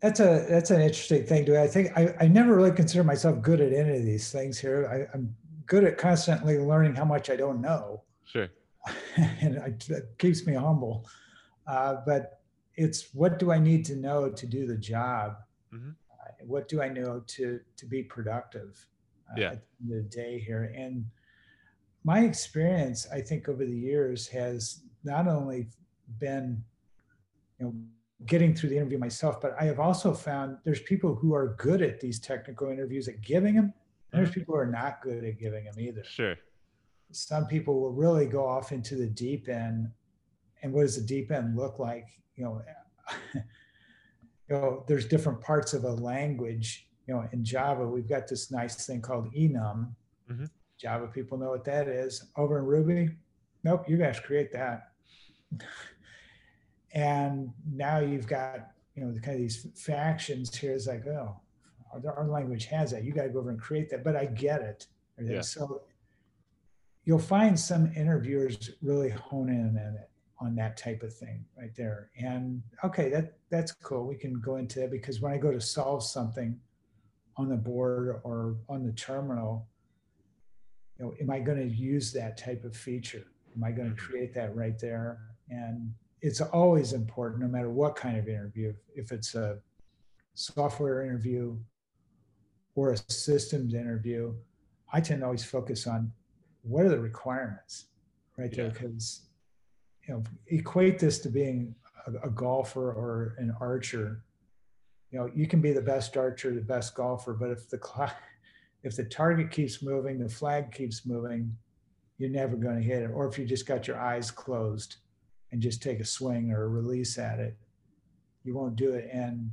[0.00, 3.42] That's a that's an interesting thing to I think I, I never really consider myself
[3.42, 5.08] good at any of these things here.
[5.12, 5.34] I, am
[5.66, 8.02] good at constantly learning how much I don't know.
[8.24, 8.48] Sure.
[9.16, 11.06] and it keeps me humble.
[11.66, 12.40] Uh, but
[12.76, 15.36] it's what do I need to know to do the job?
[15.74, 15.90] Mm-hmm.
[15.90, 18.86] Uh, what do I know to to be productive?
[19.30, 19.50] Uh, yeah.
[19.52, 21.04] At the, the day here, and
[22.04, 25.68] my experience, I think, over the years has not only
[26.18, 26.62] been,
[27.58, 27.74] you know,
[28.26, 31.82] getting through the interview myself, but I have also found there's people who are good
[31.82, 33.72] at these technical interviews at giving them,
[34.12, 34.40] and there's mm-hmm.
[34.40, 36.02] people who are not good at giving them either.
[36.04, 36.36] Sure.
[37.12, 39.90] Some people will really go off into the deep end.
[40.62, 42.06] And what does the deep end look like?
[42.36, 42.62] You know,
[43.34, 43.42] you
[44.48, 46.88] know, there's different parts of a language.
[47.06, 49.92] You know, in Java, we've got this nice thing called enum.
[50.30, 50.44] Mm-hmm.
[50.78, 52.26] Java people know what that is.
[52.36, 53.10] Over in Ruby,
[53.64, 54.92] nope, you guys create that
[56.92, 61.36] and now you've got you know the kind of these factions here is like oh
[62.04, 63.04] our, language has that.
[63.04, 64.86] You got to go over and create that but i get it.
[65.20, 65.40] Yeah.
[65.40, 65.82] so
[67.04, 70.10] you'll find some interviewers really hone in on it
[70.40, 72.10] on that type of thing right there.
[72.16, 74.06] And okay that that's cool.
[74.06, 76.58] We can go into that because when i go to solve something
[77.36, 79.68] on the board or on the terminal
[80.98, 83.26] you know am i going to use that type of feature?
[83.56, 85.20] Am i going to create that right there?
[85.50, 89.58] And it's always important, no matter what kind of interview, if it's a
[90.34, 91.56] software interview
[92.74, 94.34] or a systems interview,
[94.92, 96.12] I tend to always focus on
[96.62, 97.86] what are the requirements
[98.36, 98.66] right there?
[98.66, 98.72] Yeah.
[98.72, 99.22] because
[100.06, 101.74] you know equate this to being
[102.06, 104.22] a, a golfer or an archer.
[105.10, 108.16] You know you can be the best archer the best golfer but if the clock
[108.84, 111.56] if the target keeps moving the flag keeps moving
[112.18, 113.10] you're never going to hit it.
[113.14, 114.96] Or if you just got your eyes closed
[115.52, 117.56] and just take a swing or a release at it
[118.44, 119.50] you won't do it and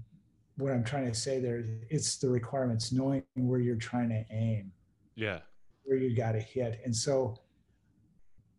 [0.58, 4.72] what i'm trying to say there it's the requirements knowing where you're trying to aim
[5.16, 5.39] Yeah.
[5.84, 6.80] where you got to hit.
[6.86, 7.38] And so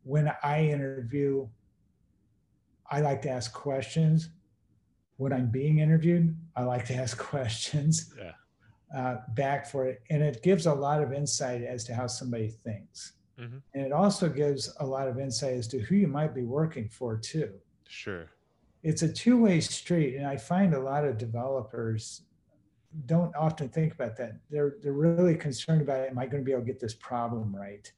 [0.04, 1.48] when I interview,
[2.90, 4.30] I like to ask questions.
[5.16, 8.32] When I'm being interviewed, I like to ask questions Yeah.
[8.96, 10.02] uh, back for it.
[10.10, 13.14] And it gives a lot of insight as to how somebody thinks.
[13.38, 13.62] Mhm.
[13.74, 16.88] And it also gives a lot of insight as to who you might be working
[16.88, 18.28] for, too Sure.
[18.82, 22.22] it's a two-way street and i find a lot of developers
[23.06, 26.52] don't often think about that they're they're really concerned about am i going to be
[26.52, 27.92] able to get this problem right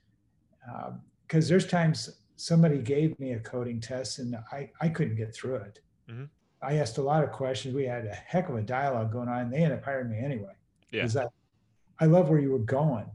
[1.26, 5.57] because there's times somebody gave me a coding test and i i couldn't get through
[5.57, 6.28] it Mhm.
[6.62, 9.43] i asked a lot of questions we had a heck of a dialogue going on
[9.43, 10.55] and they ended up hiring me anyway
[10.91, 11.07] Yeah.
[11.16, 11.26] I,
[12.05, 13.11] I love where you were going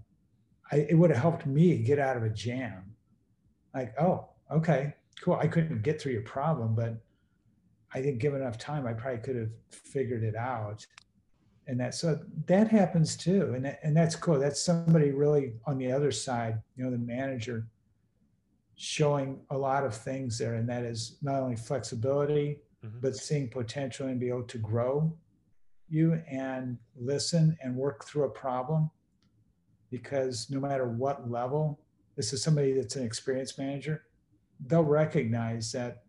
[0.71, 2.95] I, it would have helped me get out of a jam.
[3.73, 5.35] Like oh okay cool.
[5.35, 7.01] I couldn't get through your problem but
[7.93, 8.87] i think given enough time.
[8.87, 10.85] I probably could have figured it out.
[11.67, 13.53] And that so that happens too.
[13.55, 14.39] And that, and that's cool.
[14.39, 17.67] That's somebody really on the other side you know the manager
[18.75, 20.55] showing a lot of things there.
[20.55, 23.01] And that is not only flexibility Mhm.
[23.01, 25.15] but seeing potential and be able to grow
[25.87, 28.89] you and listen and work through a problem
[29.93, 31.79] because no matter what level
[32.17, 34.05] this is somebody that's an experienced manager
[34.65, 36.03] they'll recognize that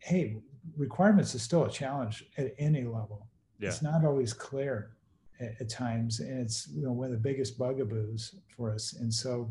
[0.00, 0.36] hey
[0.76, 3.26] requirements is still a challenge at any level
[3.58, 3.70] Yeah.
[3.70, 4.96] it's not always clear
[5.40, 9.12] at, at times and it's you know one of the biggest bugaboos for us and
[9.12, 9.50] so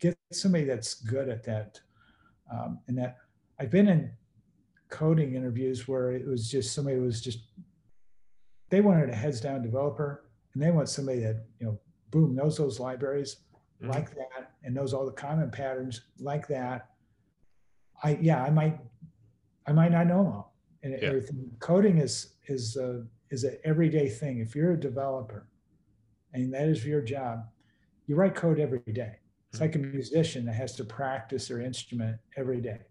[0.00, 1.78] get somebody that's good at that
[2.52, 3.16] um, and that
[3.60, 4.10] i've been in
[4.90, 7.38] coding interviews where it was just somebody was just
[8.70, 11.78] they wanted a heads down developer and they want somebody that you know
[12.10, 13.38] boom knows those libraries
[13.80, 13.88] Mhm.
[13.90, 16.90] like that and knows all the common patterns like that
[18.02, 18.78] i yeah i might
[19.66, 20.98] i might not know them all and Yeah.
[21.08, 25.48] everything coding is is a is an everyday thing if you're a developer
[26.32, 27.48] and that is your job
[28.06, 29.16] you write code every day
[29.50, 29.62] it's Mhm.
[29.62, 32.86] like a musician that has to practice their instrument every day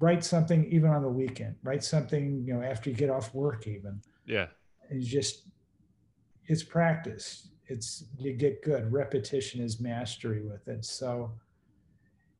[0.00, 3.66] write something even on the weekend write something you know after you get off work
[3.68, 4.48] even Yeah.
[4.88, 5.46] and you just
[6.46, 8.92] it's practice it's you get good.
[8.92, 10.84] Repetition is mastery with it.
[10.84, 11.32] So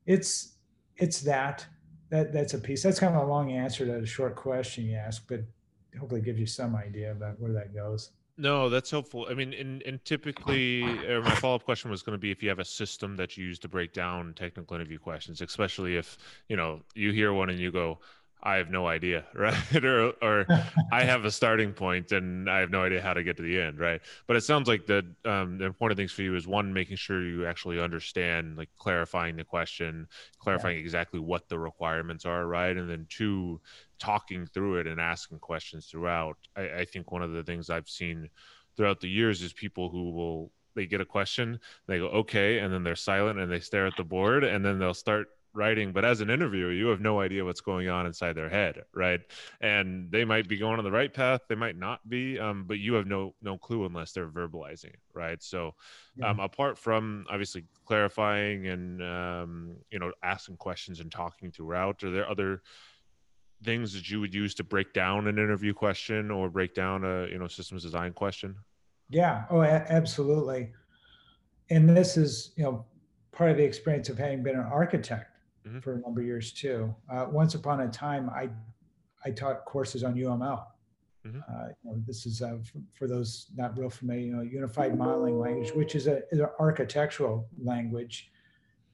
[0.07, 0.55] it's
[0.97, 1.67] it's that
[2.11, 2.83] that that's a piece.
[2.83, 5.41] That's kind of a long answer to a short question you ask but
[5.99, 8.11] hopefully gives you some idea about where that goes.
[8.39, 9.27] No, that's helpful.
[9.31, 12.49] I mean, and, and typically, my follow up question was going to be if you
[12.49, 16.17] have a system that you use to break down technical interview questions, especially if
[16.49, 17.99] you know you hear one and you go,
[18.43, 19.85] "I have no idea," right?
[19.85, 20.47] or, or
[20.93, 23.61] I have a starting point and I have no idea how to get to the
[23.61, 24.01] end, right?
[24.27, 27.23] But it sounds like the um, the important things for you is one, making sure
[27.23, 30.07] you actually understand, like clarifying the question,
[30.39, 32.77] clarifying exactly what the requirements are, right?
[32.77, 33.61] And then two,
[33.99, 36.37] talking through it and asking questions throughout.
[36.57, 38.29] I, I think one of the things I've seen
[38.77, 42.73] throughout the years is people who will they get a question, they go okay, and
[42.73, 46.05] then they're silent and they stare at the board, and then they'll start writing but
[46.05, 49.21] as an interviewer you have no idea what's going on inside their head right?
[49.61, 52.79] And they might be going on the right path they might not be um, but
[52.79, 55.43] you have no no clue unless they're verbalizing it, right?
[55.43, 55.75] So
[56.23, 62.11] um, apart from obviously clarifying and um, you know asking questions and talking throughout are
[62.11, 62.63] there other
[63.63, 67.27] things that you would use to break down an interview question or break down a
[67.29, 68.57] you know systems design question?
[69.09, 69.45] Yeah.
[69.51, 70.73] Oh a- absolutely.
[71.71, 72.85] And this is you know
[73.31, 75.32] part of the experience of having been an architect
[75.67, 75.83] Mhm.
[75.83, 78.49] for a number of years too uh, once upon a time i
[79.25, 80.67] i taught courses on uml
[81.25, 81.41] Mhm.
[81.49, 84.99] uh, you know, this is uh, f- for those not real familiar you know unified
[84.99, 88.33] modeling language which is a is an architectural language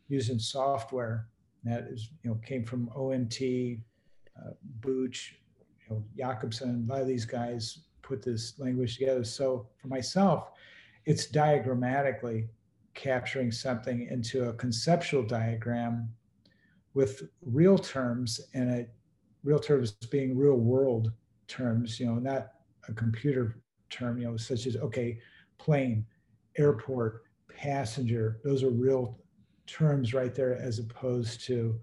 [0.09, 1.29] used in software
[1.65, 3.81] that is you know came from omt
[4.39, 4.51] uh,
[4.81, 5.35] Booch,
[5.81, 9.25] you know, Jacobson, a lot of these guys put this language together.
[9.25, 10.53] So for myself,
[11.07, 12.49] it's diagrammatically
[12.95, 16.09] capturing something into a conceptual diagram
[16.99, 18.87] with real terms and a
[19.45, 21.13] real terms being real world
[21.47, 22.49] terms, you know, not
[22.89, 25.17] a computer term, you know, such as okay,
[25.59, 26.05] plane,
[26.59, 27.23] airport,
[27.57, 28.41] passenger.
[28.43, 29.17] Those are real
[29.69, 31.79] terms right there, as opposed to,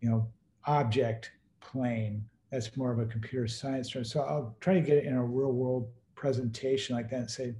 [0.00, 0.28] you know,
[0.66, 1.30] object,
[1.60, 2.24] plane.
[2.50, 4.04] That's more of a computer science term.
[4.04, 7.54] So I'll try to get it in a real world presentation like that and say,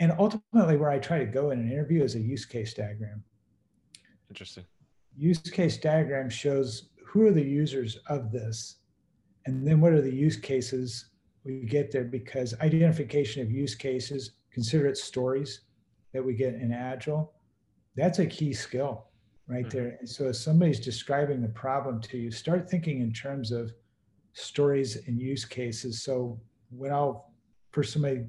[0.00, 3.22] and ultimately, where I try to go in an interview is a use case diagram.
[4.28, 4.64] Interesting.
[5.18, 8.76] Use case diagram shows who are the users of this,
[9.46, 11.06] and then what are the use cases
[11.44, 15.62] we get there because identification of use cases, consider it stories
[16.12, 17.32] that we get in Agile,
[17.96, 19.06] that's a key skill
[19.48, 19.76] right mm-hmm.
[19.76, 19.96] there.
[19.98, 23.72] And so if somebody's describing the problem to you, start thinking in terms of
[24.34, 26.02] stories and use cases.
[26.02, 26.38] So
[26.70, 27.32] when I'll,
[27.72, 28.26] for somebody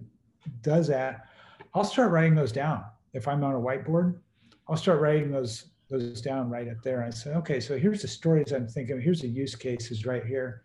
[0.62, 1.28] does that,
[1.74, 2.84] I'll start writing those down.
[3.14, 4.18] If I'm on a whiteboard,
[4.68, 7.04] I'll start writing those those down right up there.
[7.04, 9.02] I say, okay, so here's the stories I'm thinking.
[9.02, 10.64] Here's the use cases right here,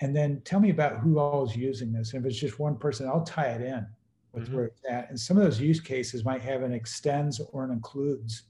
[0.00, 2.12] and then tell me about who all is using this.
[2.12, 3.86] And if it's just one person, I'll tie it in
[4.32, 4.56] with mm-hmm.
[4.56, 5.08] where it's at.
[5.10, 8.44] And some of those use cases might have an extends or an includes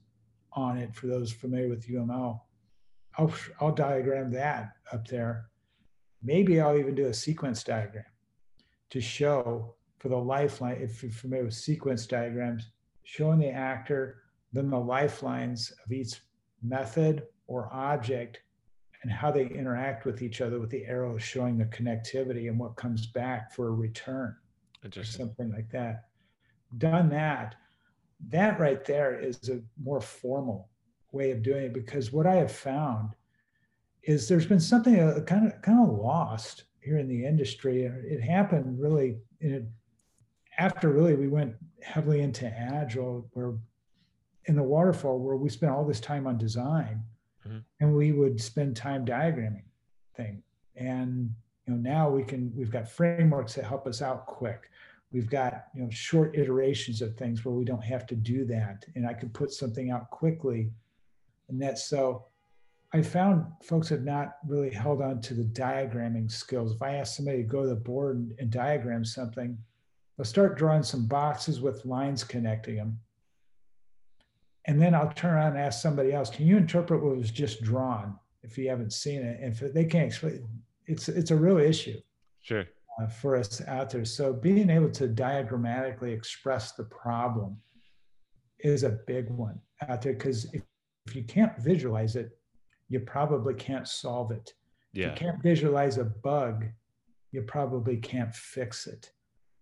[0.53, 2.39] on it for those familiar with UML.
[3.17, 5.45] I'll, I'll diagram that up there.
[6.23, 8.05] Maybe I'll even do a sequence diagram
[8.91, 12.71] to show for the lifeline, if you're familiar with sequence diagrams,
[13.03, 14.17] showing the actor,
[14.53, 16.21] then the lifelines of each
[16.61, 18.41] method or object
[19.03, 22.75] and how they interact with each other with the arrows showing the connectivity and what
[22.75, 24.35] comes back for a return
[24.95, 26.05] or something like that.
[26.77, 27.55] Done that,
[28.29, 30.69] that right there is a more formal
[31.11, 33.09] way of doing it because what I have found
[34.03, 37.83] is there's been something uh, kind of kind of lost here in the industry.
[37.83, 39.69] It happened really in
[40.57, 43.53] after really we went heavily into agile where
[44.45, 47.03] in the waterfall where we spent all this time on design
[47.47, 47.59] mm-hmm.
[47.79, 49.63] and we would spend time diagramming
[50.15, 50.41] thing
[50.75, 51.29] and
[51.65, 54.69] you know now we can we've got frameworks that help us out quick
[55.11, 58.85] we've got you know short iterations of things where we don't have to do that
[58.95, 60.71] and i can put something out quickly
[61.49, 62.25] and that's so
[62.93, 67.15] i found folks have not really held on to the diagramming skills if i ask
[67.15, 69.57] somebody to go to the board and, and diagram something
[70.21, 72.99] they'll start drawing some boxes with lines connecting them.
[74.65, 77.63] And then I'll turn around and ask somebody else, can you interpret what was just
[77.63, 79.39] drawn if you haven't seen it?
[79.41, 80.47] And if they can't explain,
[80.85, 81.99] it's, it's a real issue.
[82.41, 82.65] Sure.
[82.99, 84.03] Uh, for us out there.
[84.03, 87.57] So being able to diagrammatically express the problem
[88.59, 90.61] is a big one out there because if,
[91.05, 92.37] if you can't visualize it,
[92.89, 94.53] you probably can't solve it.
[94.93, 95.07] Yeah.
[95.07, 96.65] If you can't visualize a bug,
[97.31, 99.11] you probably can't fix it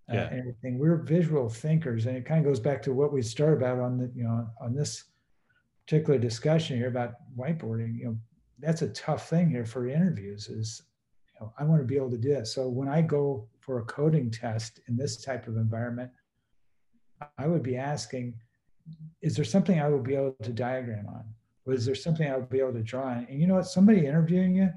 [0.09, 0.27] uh, yeah.
[0.29, 0.79] and everything.
[0.79, 3.97] We're visual thinkers, and it kind of goes back to what we started about on
[3.97, 5.05] the you know on this
[5.85, 7.97] particular discussion here about whiteboarding.
[7.97, 8.17] You know,
[8.59, 10.49] that's a tough thing here for interviews.
[10.49, 10.83] Is
[11.33, 12.47] you know I want to be able to do that.
[12.47, 16.11] So when I go for a coding test in this type of environment,
[17.37, 18.33] I would be asking,
[19.21, 21.23] is there something I will be able to diagram on?
[21.65, 23.27] Was there something I would be able to draw on?
[23.29, 23.67] And you know what?
[23.67, 24.73] Somebody interviewing you,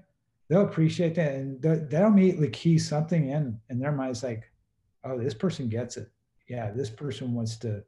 [0.49, 4.52] they'll appreciate that, and they'll immediately key something in in their minds like
[5.05, 6.11] oh, this person gets it.
[6.49, 7.83] Yeah, this person wants to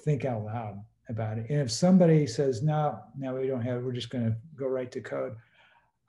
[0.00, 1.46] think out loud about it.
[1.50, 4.66] And if somebody says, no, no, we don't have, it, we're just going to go
[4.66, 5.36] right to code,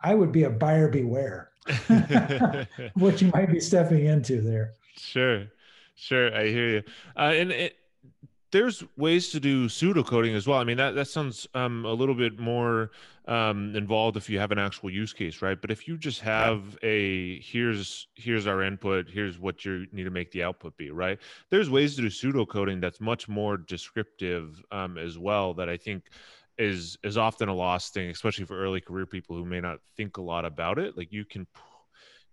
[0.01, 1.51] I would be a buyer beware
[2.93, 4.73] what you might be stepping into there.
[4.97, 5.45] Sure.
[5.95, 6.33] Sure.
[6.33, 6.83] I hear you.
[7.17, 7.75] Uh, and it,
[8.51, 10.59] there's ways to do pseudocoding as well.
[10.59, 12.91] I mean, that, that sounds um, a little bit more
[13.27, 15.59] um, involved if you have an actual use case, right?
[15.59, 20.09] But if you just have a here's here's our input, here's what you need to
[20.09, 21.19] make the output be, right?
[21.51, 25.53] There's ways to do pseudocoding that's much more descriptive um, as well.
[25.53, 26.05] That I think
[26.57, 30.17] is is often a lost thing, especially for early career people who may not think
[30.17, 30.97] a lot about it.
[30.97, 31.45] Like you can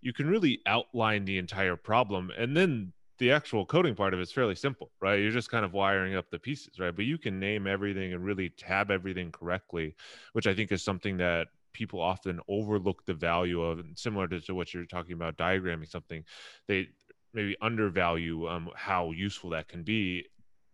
[0.01, 4.31] you can really outline the entire problem and then the actual coding part of it's
[4.31, 5.15] fairly simple, right?
[5.15, 6.95] You're just kind of wiring up the pieces, right?
[6.95, 9.95] But you can name everything and really tab everything correctly,
[10.33, 13.79] which I think is something that people often overlook the value of.
[13.79, 16.23] And similar to, to what you're talking about, diagramming something,
[16.67, 16.89] they
[17.33, 20.25] maybe undervalue um, how useful that can be.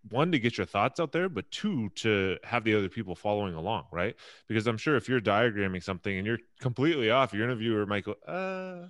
[0.09, 3.53] One to get your thoughts out there, but two to have the other people following
[3.53, 4.15] along, right?
[4.49, 8.15] Because I'm sure if you're diagramming something and you're completely off, your interviewer might go,
[8.27, 8.87] "Uh,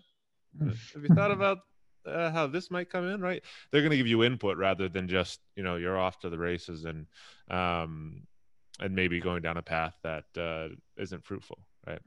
[0.59, 1.59] have you thought about
[2.05, 3.43] uh, how this might come in, right?
[3.71, 6.37] They're going to give you input rather than just you know you're off to the
[6.37, 7.05] races and
[7.49, 8.23] um,
[8.79, 12.01] and maybe going down a path that uh, not fruitful, right?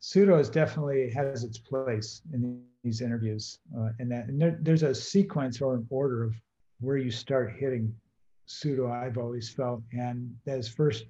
[0.00, 4.82] Pseudo is definitely has its place in these interviews, uh, and that and there, there's
[4.82, 6.34] a sequence or an order of
[6.80, 7.92] where you start hitting
[8.46, 8.90] pseudo.
[8.90, 11.06] I've always felt, and as first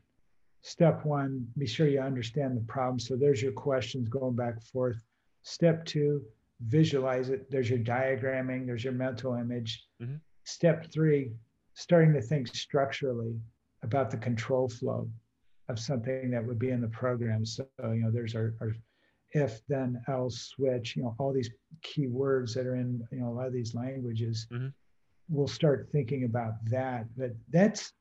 [0.62, 1.46] step one.
[1.56, 2.98] Be sure you understand the problem.
[2.98, 5.02] So there's your questions going back and forth.
[5.42, 6.22] Step two,
[6.66, 7.50] visualize it.
[7.50, 9.84] There's your diagramming, there's your mental image.
[10.02, 10.16] Mm-hmm.
[10.44, 11.32] Step three,
[11.74, 13.36] starting to think structurally
[13.82, 15.08] about the control flow
[15.68, 17.44] of something that would be in the program.
[17.44, 18.72] So, you know, there's our, our
[19.32, 21.50] if then else switch, you know, all these
[21.82, 24.46] key words that are in, you know, a lot of these languages.
[24.50, 24.68] Mm-hmm.
[25.28, 27.06] we'll start thinking about that.
[27.16, 27.92] But that's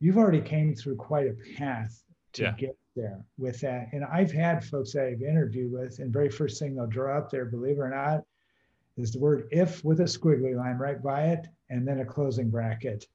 [0.00, 2.02] you've already came through quite a path
[2.34, 2.52] to yeah.
[2.52, 3.88] get there with that.
[3.92, 7.30] And I've had folks that I've interviewed with, and very first thing they'll draw up
[7.30, 8.24] there, believe it or not,
[8.96, 12.50] is the word if with a squiggly line right by it, and then a closing
[12.50, 13.06] bracket.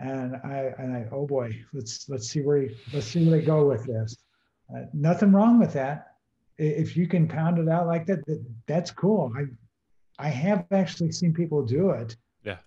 [0.00, 3.66] And I and I oh boy, let's let's see where let's see where they go
[3.66, 4.16] with this.
[4.74, 6.14] Uh, nothing wrong with that.
[6.58, 9.32] If you can pound it out like that, that that's cool.
[9.36, 9.44] I
[10.24, 12.16] I have actually seen people do it.
[12.44, 12.58] Yeah.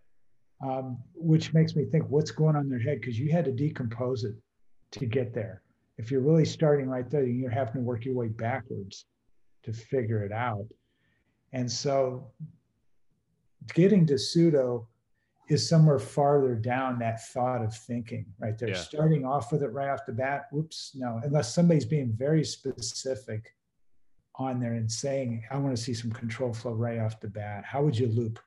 [0.66, 3.52] Um, which makes me think what's going on in their head because you had to
[3.52, 4.36] decompose it
[4.92, 5.62] to get there.
[5.98, 9.06] If you're really starting right there, you're having to work your way backwards
[9.64, 10.66] to figure it out.
[11.54, 12.32] And so
[13.74, 14.88] getting to pseudo
[15.50, 18.70] is somewhere farther down that thought of thinking right there.
[18.70, 18.76] Yeah.
[18.76, 23.54] Starting off with it right off the bat, whoops, no, unless somebody's being very specific
[24.36, 27.66] on there and saying, I want to see some control flow right off the bat.
[27.66, 28.40] How would you loop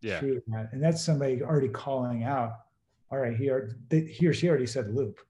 [0.00, 0.18] yeah.
[0.18, 0.70] through that?
[0.72, 2.52] And that's somebody already calling out,
[3.12, 5.20] all right, he, or, he or she already said loop.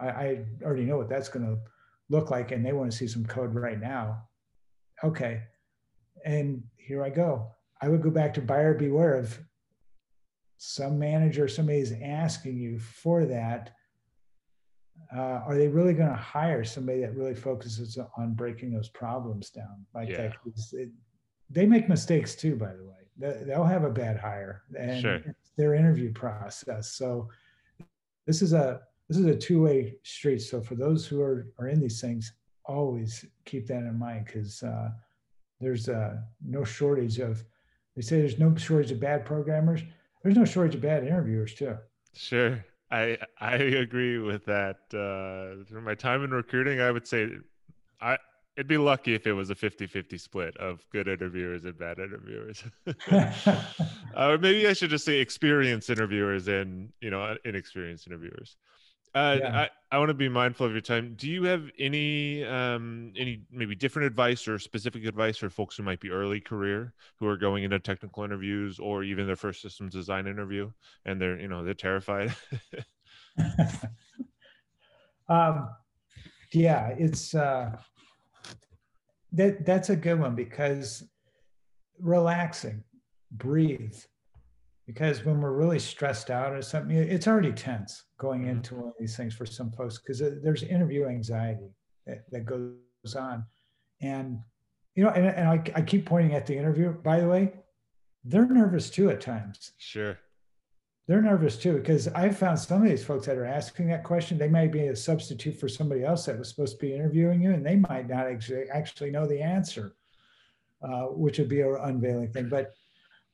[0.00, 1.58] I, I already know what that's going to
[2.08, 4.22] look like, and they want to see some code right now.
[5.04, 5.42] Okay.
[6.24, 7.52] And here I go.
[7.80, 9.38] I would go back to buyer beware of
[10.58, 13.70] some manager, somebody is asking you for that.
[15.14, 19.50] Uh, are they really going to hire somebody that really focuses on breaking those problems
[19.50, 20.32] down like yeah.
[20.72, 20.90] It,
[21.48, 23.44] they make mistakes too, by the way.
[23.46, 25.20] They'll have a bad hire and sure.
[25.56, 26.92] their interview process.
[26.92, 27.28] So
[28.26, 30.40] this is a this is a two-way street.
[30.40, 32.32] So for those who are, are in these things,
[32.64, 34.90] always keep that in mind because uh,
[35.60, 37.42] there's uh, no shortage of,
[37.96, 39.80] they say there's no shortage of bad programmers.
[40.22, 41.76] There's no shortage of bad interviewers too.
[42.14, 42.62] Sure.
[42.90, 44.76] I, I agree with that.
[44.92, 47.30] Uh, through my time in recruiting, I would say
[48.00, 48.18] I,
[48.58, 52.64] it'd be lucky if it was a 50-50 split of good interviewers and bad interviewers
[54.16, 58.56] uh, maybe i should just say experienced interviewers and you know inexperienced interviewers
[59.14, 59.58] uh, yeah.
[59.60, 61.14] I, I want to be mindful of your time.
[61.16, 65.82] Do you have any um, any maybe different advice or specific advice for folks who
[65.82, 69.94] might be early career who are going into technical interviews or even their first systems
[69.94, 70.70] design interview
[71.04, 72.34] and they're you know they're terrified?
[75.28, 75.70] um,
[76.52, 77.76] yeah, it's uh,
[79.32, 81.04] that that's a good one because
[81.98, 82.84] relaxing,
[83.32, 83.96] breathe,
[84.88, 88.50] because when we're really stressed out or something, it's already tense going mm-hmm.
[88.52, 91.68] into one of these things for some folks because there's interview anxiety
[92.06, 93.44] that, that, goes on.
[94.00, 94.38] And,
[94.94, 97.52] you know, and, and I, I keep pointing at the interview, by the way,
[98.24, 99.72] they're nervous too at times.
[99.76, 100.18] Sure.
[101.06, 104.38] They're nervous too because I've found some of these folks that are asking that question,
[104.38, 107.52] they might be a substitute for somebody else that was supposed to be interviewing you,
[107.52, 108.26] and they might not
[108.72, 109.96] actually know the answer,
[110.82, 112.48] uh, which would be an unveiling thing.
[112.48, 112.72] But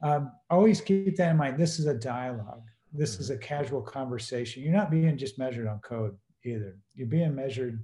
[0.05, 1.59] um, always keep that in mind.
[1.59, 2.63] This is a dialogue.
[2.93, 4.63] This is a casual conversation.
[4.63, 6.77] You're not being just measured on code either.
[6.95, 7.83] You're being measured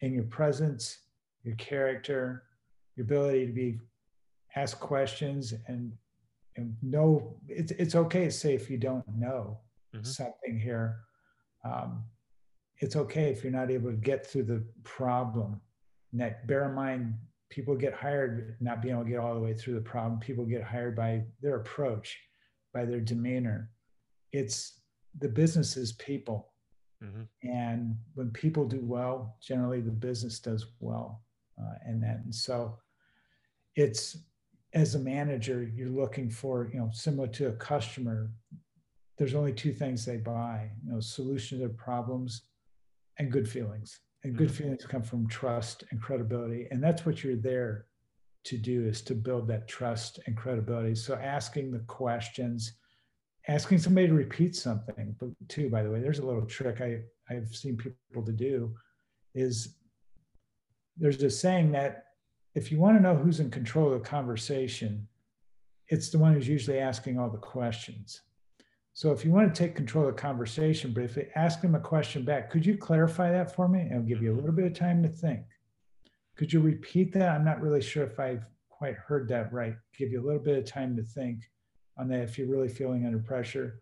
[0.00, 0.98] in your presence,
[1.44, 2.42] your character,
[2.96, 3.78] your ability to be
[4.56, 5.92] ask questions and
[6.56, 9.58] and know it's it's okay to say if you don't know
[9.94, 10.04] mm-hmm.
[10.04, 10.98] something here.
[11.64, 12.04] Um,
[12.78, 15.60] it's okay if you're not able to get through the problem.
[16.12, 17.14] That bear in mind
[17.52, 20.44] people get hired not being able to get all the way through the problem people
[20.46, 22.18] get hired by their approach
[22.72, 23.70] by their demeanor.
[24.32, 24.80] It's
[25.18, 26.48] the business is people.
[27.02, 27.22] Mm-hmm.
[27.42, 31.24] and when people do well generally the business does well
[31.60, 32.20] uh, and that.
[32.24, 32.78] And so
[33.74, 34.18] it's
[34.72, 38.30] as a manager you're looking for you know similar to a customer
[39.18, 42.42] there's only two things they buy you know solutions to problems
[43.18, 44.56] and good feelings and good mm-hmm.
[44.56, 47.86] feelings come from trust and credibility and that's what you're there
[48.44, 52.74] to do is to build that trust and credibility so asking the questions
[53.48, 56.98] asking somebody to repeat something but too by the way there's a little trick i
[57.32, 58.72] i've seen people to do
[59.34, 59.76] is
[60.96, 62.04] there's a saying that
[62.54, 65.06] if you want to know who's in control of the conversation
[65.88, 68.22] it's the one who's usually asking all the questions
[68.94, 71.74] so if you want to take control of the conversation, but if you ask them
[71.74, 73.90] a question back, could you clarify that for me?
[73.92, 75.42] I'll give you a little bit of time to think.
[76.36, 77.30] Could you repeat that?
[77.30, 79.76] I'm not really sure if I've quite heard that right.
[79.96, 81.50] Give you a little bit of time to think
[81.98, 83.80] on that if you're really feeling under pressure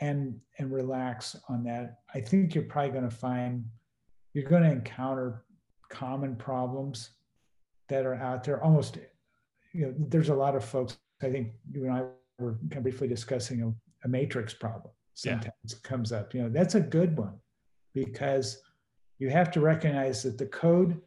[0.00, 2.00] and and relax on that.
[2.14, 3.64] I think you're probably going to find
[4.34, 5.44] you're going to encounter
[5.88, 7.10] common problems
[7.88, 8.62] that are out there.
[8.62, 8.98] Almost,
[9.72, 10.98] you know, there's a lot of folks.
[11.22, 12.02] I think you and I
[12.38, 13.74] were kind of briefly discussing
[14.04, 15.76] a matrix problem sometimes yeah.
[15.82, 16.34] comes up.
[16.34, 17.34] You know, that's a good one
[17.94, 18.62] because
[19.18, 21.00] you have to recognize that the code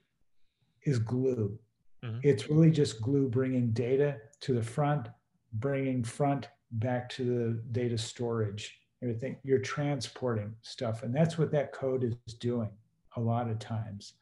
[0.84, 1.58] is glue.
[2.04, 2.20] Mm-hmm.
[2.24, 5.08] It's really just glue bringing data to the front,
[5.54, 11.72] bringing front back to the data storage everything you're transporting stuff and that's what that
[11.72, 12.70] code is doing
[13.16, 14.14] a lot of times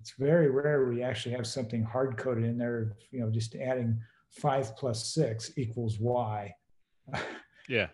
[0.00, 3.98] it's very rare we actually have something hard coded in there you know just adding
[4.30, 6.54] five plus six equals y
[7.72, 7.88] yeah.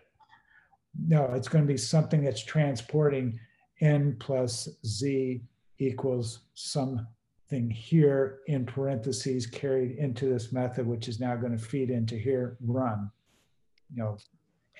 [1.07, 3.39] No it's going to be something that's transporting
[3.81, 5.41] n plus z
[5.77, 11.89] equals something here in parentheses carried into this method which is now going to feed
[11.89, 13.09] into here run.
[13.89, 14.17] You know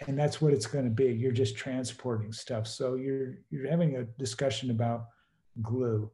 [0.08, 1.12] and that's what it's going to be.
[1.12, 2.68] You're just transporting stuff.
[2.68, 5.06] So you're you're having a discussion about
[5.62, 6.12] glue.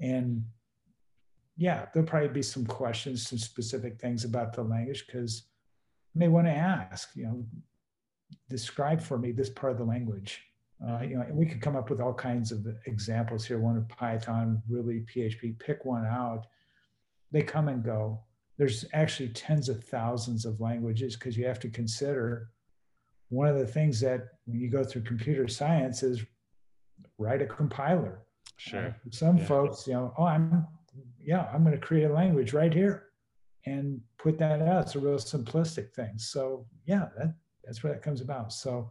[0.00, 0.44] And
[1.56, 5.44] yeah there'll probably be some questions some specific things about the language because
[6.14, 7.44] may want to ask you know
[8.48, 10.42] describe for me this part of the language
[10.86, 13.76] uh, you know and we could come up with all kinds of examples here one
[13.76, 16.46] of python really php pick one out
[17.32, 18.20] they come and go
[18.58, 22.48] there's actually tens of thousands of languages because you have to consider
[23.28, 26.24] one of the things that when you go through computer science is
[27.18, 28.20] write a compiler.
[28.56, 28.86] Sure.
[28.86, 29.44] Uh, some yeah.
[29.44, 30.66] folks, you know, oh, I'm,
[31.22, 33.04] yeah, I'm going to create a language right here
[33.66, 34.86] and put that out.
[34.86, 36.12] It's a real simplistic thing.
[36.16, 37.34] So yeah, that
[37.66, 38.52] that's where that comes about.
[38.52, 38.90] So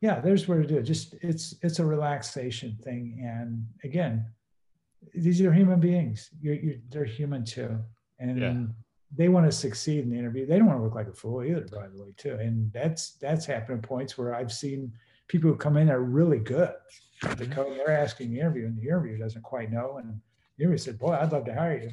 [0.00, 0.82] yeah, there's where to do it.
[0.82, 3.24] Just it's it's a relaxation thing.
[3.24, 4.26] And again,
[5.14, 6.30] these are human beings.
[6.40, 7.78] You're, you're they're human too.
[8.18, 8.54] And yeah
[9.14, 10.46] they want to succeed in the interview.
[10.46, 12.34] They don't want to look like a fool either, by the way, too.
[12.34, 14.92] And that's that's happened at points where I've seen
[15.28, 16.72] people who come in are really good.
[17.22, 17.52] The mm-hmm.
[17.52, 19.98] code they're asking the interview, and the interview doesn't quite know.
[19.98, 20.20] And
[20.58, 21.90] the interview said, "Boy, I'd love to hire you."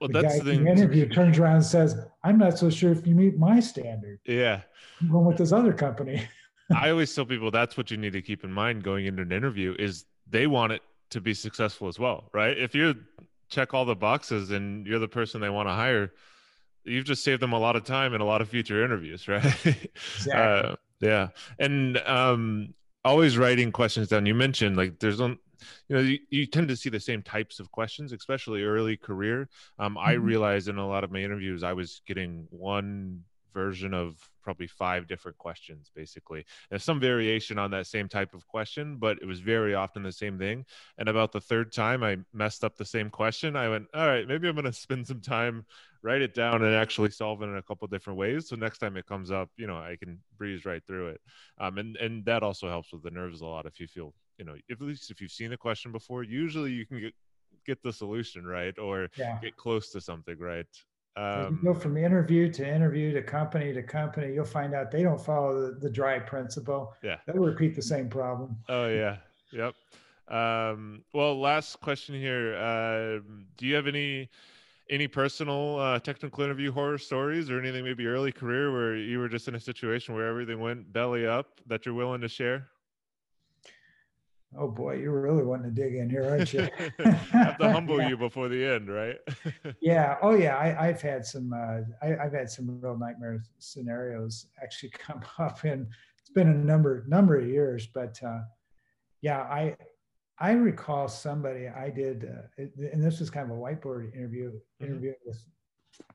[0.00, 0.64] Well, the that's guy the thing.
[0.64, 4.20] The interview turns around and says, "I'm not so sure if you meet my standard."
[4.26, 4.62] Yeah,
[5.00, 6.26] I'm going with this other company.
[6.76, 9.32] I always tell people that's what you need to keep in mind going into an
[9.32, 12.58] interview is they want it to be successful as well, right?
[12.58, 12.94] If you're
[13.48, 16.12] check all the boxes and you're the person they want to hire,
[16.84, 19.44] you've just saved them a lot of time and a lot of future interviews, right?
[19.44, 20.32] Exactly.
[20.32, 21.28] Uh, yeah.
[21.58, 22.74] And um,
[23.04, 24.26] always writing questions down.
[24.26, 25.38] You mentioned like there's on,
[25.88, 29.48] you know, you, you, tend to see the same types of questions, especially early career.
[29.78, 30.08] Um, mm-hmm.
[30.08, 33.24] I realized in a lot of my interviews, I was getting one
[33.56, 38.46] version of probably five different questions basically and some variation on that same type of
[38.46, 40.62] question but it was very often the same thing
[40.98, 44.28] and about the third time i messed up the same question i went all right
[44.28, 45.64] maybe i'm going to spend some time
[46.02, 48.94] write it down and actually solve it in a couple different ways so next time
[48.94, 51.20] it comes up you know i can breeze right through it
[51.58, 54.44] um, and and that also helps with the nerves a lot if you feel you
[54.44, 57.14] know if, at least if you've seen the question before usually you can get
[57.66, 59.38] get the solution right or yeah.
[59.42, 60.66] get close to something right
[61.16, 65.02] um, you go from interview to interview to company to company, you'll find out they
[65.02, 66.92] don't follow the, the dry principle.
[67.02, 67.16] Yeah.
[67.26, 68.56] They'll repeat the same problem.
[68.68, 69.16] Oh, yeah.
[69.50, 69.74] Yep.
[70.28, 72.54] Um, well, last question here.
[72.56, 73.20] Uh,
[73.56, 74.28] do you have any
[74.88, 79.28] any personal uh, technical interview horror stories or anything maybe early career where you were
[79.28, 82.68] just in a situation where everything went belly up that you're willing to share?
[84.54, 86.68] Oh boy, you're really wanting to dig in here, aren't you?
[87.32, 88.08] have to humble yeah.
[88.08, 89.16] you before the end, right?
[89.80, 90.16] yeah.
[90.22, 90.56] Oh yeah.
[90.56, 91.52] I, have had some.
[91.52, 95.86] Uh, I, have had some real nightmare scenarios actually come up, and
[96.18, 97.86] it's been a number number of years.
[97.86, 98.40] But uh,
[99.20, 99.76] yeah, I
[100.38, 104.86] I recall somebody I did, uh, and this was kind of a whiteboard interview mm-hmm.
[104.86, 105.44] interview with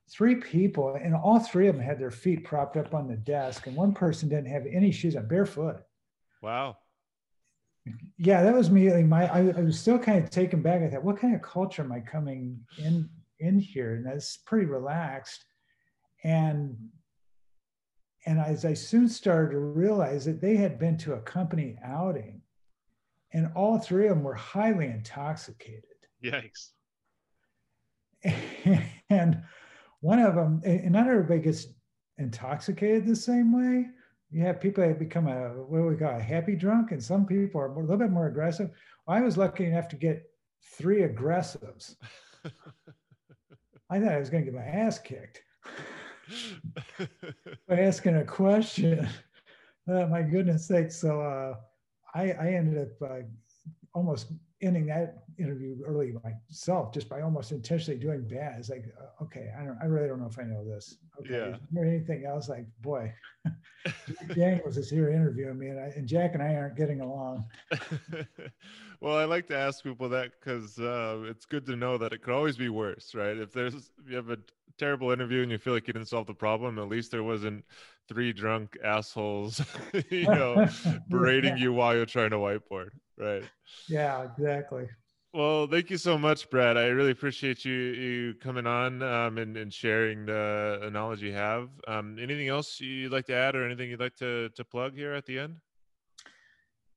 [0.09, 3.67] three people, and all three of them had their feet propped up on the desk,
[3.67, 5.81] and one person didn't have any shoes on, barefoot.
[6.41, 6.77] Wow
[8.17, 8.91] yeah, that was me.
[8.91, 10.81] Like my, I, I, was still kind of taken back.
[10.81, 13.09] I thought, what kind of culture am I coming in
[13.39, 13.95] in here?
[13.95, 15.45] And that's pretty relaxed.
[16.23, 16.77] And
[18.27, 22.41] and as I soon started to realize that they had been to a company outing,
[23.33, 25.83] and all three of them were highly intoxicated.
[26.23, 26.69] Yikes!
[29.09, 29.43] And
[29.99, 31.67] one of them, and not everybody gets
[32.17, 33.87] intoxicated the same way
[34.31, 37.25] you have people that become a what do we call a happy drunk, and some
[37.25, 38.69] people are a little bit more aggressive.
[39.05, 40.23] Well, I was lucky enough to get
[40.77, 41.95] three aggressives.
[43.89, 45.41] I thought I was going to get my ass kicked
[47.67, 49.07] by asking a question.
[49.91, 50.91] Uh, my goodness sake!
[50.91, 51.55] So uh,
[52.13, 53.23] I, I ended up uh,
[53.95, 54.27] almost
[54.61, 58.55] ending that interview early myself just by almost intentionally doing bad.
[58.59, 60.97] It's like, uh, okay, I don't, I really don't know if I know this.
[61.19, 61.79] Okay, yeah.
[61.79, 62.49] Or anything else?
[62.49, 63.13] Like, boy,
[64.35, 67.45] Daniels is here interviewing me, and, I, and Jack and I aren't getting along.
[69.01, 72.21] well, I like to ask people that because uh, it's good to know that it
[72.21, 73.37] could always be worse, right?
[73.37, 74.37] If there's, if you have a
[74.77, 77.63] terrible interview and you feel like you didn't solve the problem, at least there wasn't
[78.11, 79.61] three drunk assholes,
[80.09, 80.67] you know,
[81.07, 81.63] berating yeah.
[81.63, 83.43] you while you're trying to whiteboard, right?
[83.87, 84.87] Yeah, exactly.
[85.33, 86.75] Well, thank you so much, Brad.
[86.75, 91.69] I really appreciate you you coming on um, and, and sharing the, knowledge you have.
[91.87, 95.13] Um, anything else you'd like to add, or anything you'd like to to plug here
[95.13, 95.55] at the end?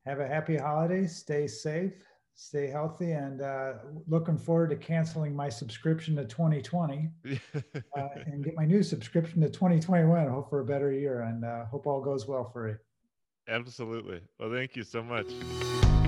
[0.04, 1.06] Have a happy holiday.
[1.06, 1.92] Stay safe.
[2.36, 3.74] Stay healthy, and uh,
[4.08, 9.48] looking forward to canceling my subscription to 2020 uh, and get my new subscription to
[9.48, 10.28] 2021.
[10.28, 12.76] Hope for a better year, and uh, hope all goes well for you.
[13.48, 14.20] Absolutely.
[14.40, 15.26] Well, thank you so much.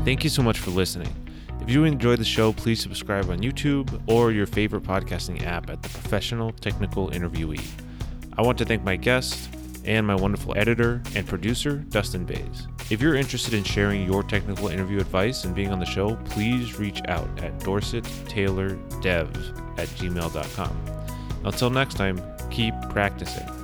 [0.04, 1.14] Thank you so much for listening.
[1.60, 5.82] If you enjoyed the show, please subscribe on YouTube or your favorite podcasting app at
[5.82, 7.64] the Professional Technical Interviewee.
[8.38, 9.48] I want to thank my guest
[9.84, 12.68] and my wonderful editor and producer, Dustin Bays.
[12.88, 16.78] If you're interested in sharing your technical interview advice and being on the show, please
[16.78, 20.80] reach out at dorsettaylordev at gmail.com.
[21.44, 23.55] Until next time, keep practicing.